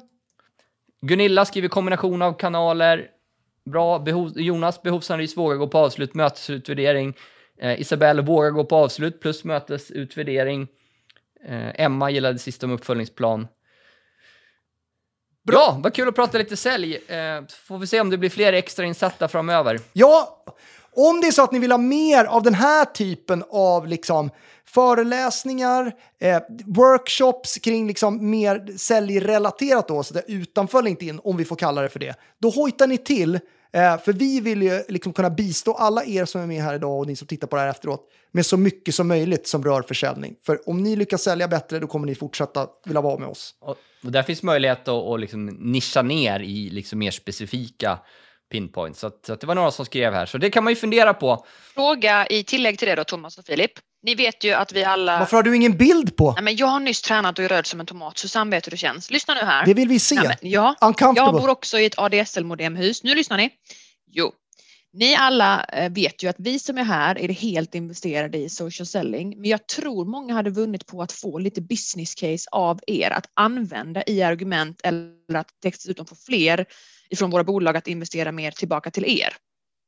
[1.02, 3.08] Gunilla skriver kombination av kanaler.
[3.72, 4.00] Bra.
[4.00, 7.14] Behov, Jonas, behovsanalys, våga gå på avslut, mötesutvärdering.
[7.62, 10.68] Eh, Isabelle, våga gå på avslut plus mötesutvärdering.
[11.48, 13.48] Eh, Emma gillade sist om uppföljningsplan.
[15.44, 16.96] Bra, vad kul att prata lite sälj.
[16.96, 19.80] Eh, får vi se om det blir fler extrainsatta framöver.
[19.94, 20.44] Ja,
[20.96, 24.30] om det är så att ni vill ha mer av den här typen av liksom
[24.66, 31.56] föreläsningar, eh, workshops kring liksom mer säljrelaterat då, så det utanför LinkedIn, om vi får
[31.56, 33.40] kalla det för det, då hojtar ni till.
[33.76, 37.00] Eh, för vi vill ju liksom kunna bistå alla er som är med här idag
[37.00, 39.82] och ni som tittar på det här efteråt med så mycket som möjligt som rör
[39.82, 40.36] försäljning.
[40.46, 43.56] För om ni lyckas sälja bättre, då kommer ni fortsätta vilja vara med oss.
[43.62, 48.00] Och, och där finns möjlighet att, att liksom nischa ner i liksom mer specifika
[48.52, 49.00] pinpoints.
[49.00, 50.78] Så, att, så att det var några som skrev här, så det kan man ju
[50.78, 51.46] fundera på.
[51.74, 53.72] Fråga i tillägg till det då, Thomas och Filip.
[54.06, 55.20] Ni vet ju att vi alla...
[55.20, 56.32] Varför har du ingen bild på?
[56.32, 58.18] Nej, men jag har nyss tränat och är röd som en tomat.
[58.18, 59.12] Susanne vet hur det känns.
[59.12, 59.66] Lyssna nu här.
[59.66, 60.16] Det vill vi se.
[60.16, 60.76] Nej, men, ja,
[61.16, 63.04] jag bor också i ett ADSL-modemhus.
[63.04, 63.50] Nu lyssnar ni.
[64.12, 64.32] Jo,
[64.98, 68.86] ni alla eh, vet ju att vi som är här är helt investerade i social
[68.86, 69.42] selling.
[69.42, 73.30] Men jag tror många hade vunnit på att få lite business case av er att
[73.34, 76.66] använda i argument eller att dessutom få fler
[77.10, 79.34] ifrån våra bolag att investera mer tillbaka till er.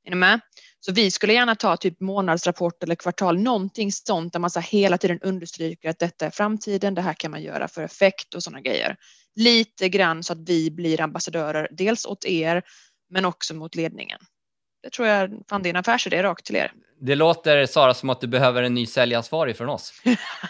[0.07, 0.39] Är ni med?
[0.79, 4.97] Så vi skulle gärna ta typ månadsrapport eller kvartal, någonting sånt där man så hela
[4.97, 8.61] tiden understryker att detta är framtiden, det här kan man göra för effekt och sådana
[8.61, 8.95] grejer.
[9.35, 12.61] Lite grann så att vi blir ambassadörer, dels åt er
[13.09, 14.19] men också mot ledningen.
[14.87, 16.71] Det tror jag, fan det är en affärsidé rakt till er.
[16.99, 19.93] Det låter, Sara, som att du behöver en ny säljansvarig från oss.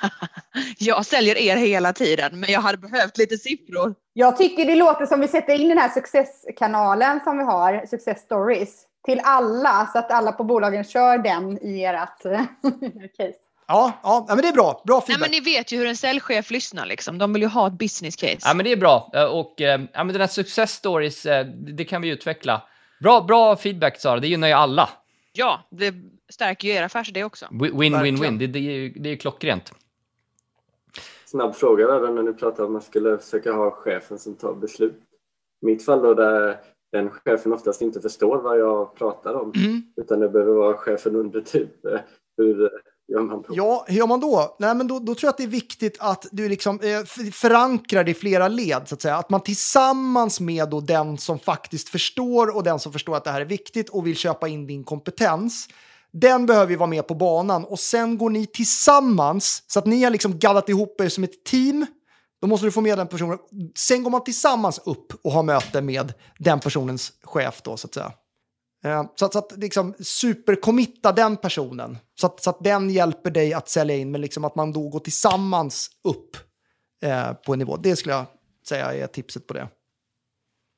[0.78, 3.96] jag säljer er hela tiden, men jag hade behövt lite siffror.
[4.14, 8.22] Jag tycker det låter som vi sätter in den här successkanalen som vi har, Success
[8.22, 12.22] Stories, till alla så att alla på bolagen kör den i ert
[13.18, 13.34] case.
[13.68, 14.82] Ja, ja, men det är bra.
[14.86, 15.20] Bra Nej, feedback.
[15.22, 17.18] men ni vet ju hur en säljchef lyssnar liksom.
[17.18, 18.38] De vill ju ha ett business case.
[18.42, 19.12] Ja, men det är bra.
[19.14, 22.62] Eh, Och eh, ja, men den här success stories, eh, det kan vi utveckla.
[23.02, 24.20] Bra, bra feedback, Sara.
[24.20, 24.90] Det gynnar ju alla.
[25.34, 25.94] Ja, det
[26.30, 27.46] stärker ju er affärsidé också.
[27.52, 28.20] Win, win, win, Verkligen.
[28.22, 28.38] win.
[28.38, 29.74] Det, det, är ju, det är ju klockrent.
[31.26, 34.54] snabb fråga där när ni pratar om att man skulle försöka ha chefen som tar
[34.54, 35.02] beslut.
[35.62, 36.58] I mitt fall då där
[36.92, 39.54] den chefen oftast inte förstår vad jag pratar om
[39.96, 42.00] utan det behöver vara chefen under typ eh,
[42.38, 42.70] hur
[43.08, 43.48] gör man då?
[43.50, 44.56] Ja, hur gör man då?
[44.60, 48.04] Nej, men då, då tror jag att det är viktigt att du liksom eh, förankrar
[48.04, 49.16] det i flera led, så att säga.
[49.16, 53.32] Att man tillsammans med då den som faktiskt förstår och den som förstår att det
[53.32, 55.70] här är viktigt och vill köpa in din kompetens,
[56.12, 60.04] den behöver ju vara med på banan och sen går ni tillsammans så att ni
[60.04, 61.86] har liksom gaddat ihop er som ett team.
[62.42, 63.38] Då måste du få med den personen.
[63.76, 67.94] Sen går man tillsammans upp och har möte med den personens chef då, så att
[67.94, 68.12] säga.
[68.84, 71.98] Eh, så att, så att liksom supercommitta den personen.
[72.16, 74.90] Så att, så att den hjälper dig att sälja in, men liksom att man då
[74.90, 76.38] går tillsammans upp
[77.02, 77.78] eh, på en nivå.
[77.78, 78.26] Det skulle jag
[78.68, 79.68] säga är tipset på det.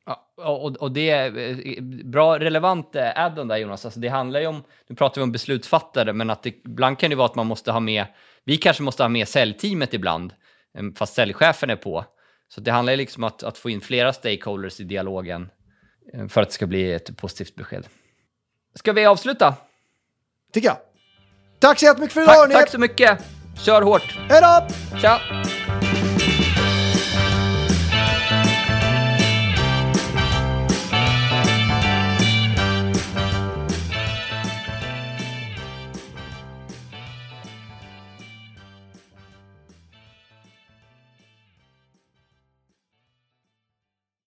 [0.06, 3.86] Ja, och, och det är eh, bra relevant eh, add-on där Jonas.
[3.86, 7.10] Alltså det handlar ju om, nu pratar vi om beslutsfattare, men att det, ibland kan
[7.10, 8.06] det vara att man måste ha med,
[8.43, 10.34] vi kanske måste ha med säljteamet ibland,
[10.95, 12.06] fast säljchefen är på.
[12.47, 15.50] Så det handlar ju liksom om att, att få in flera stakeholders i dialogen
[16.30, 17.88] för att det ska bli ett positivt besked.
[18.76, 19.56] Ska vi avsluta?
[20.54, 20.78] Tycker jag.
[21.60, 23.20] Tack så jättemycket för idag, Tack, tack så mycket!
[23.66, 24.18] Kör hårt!
[24.30, 24.68] Hej då!
[25.00, 25.20] Tja!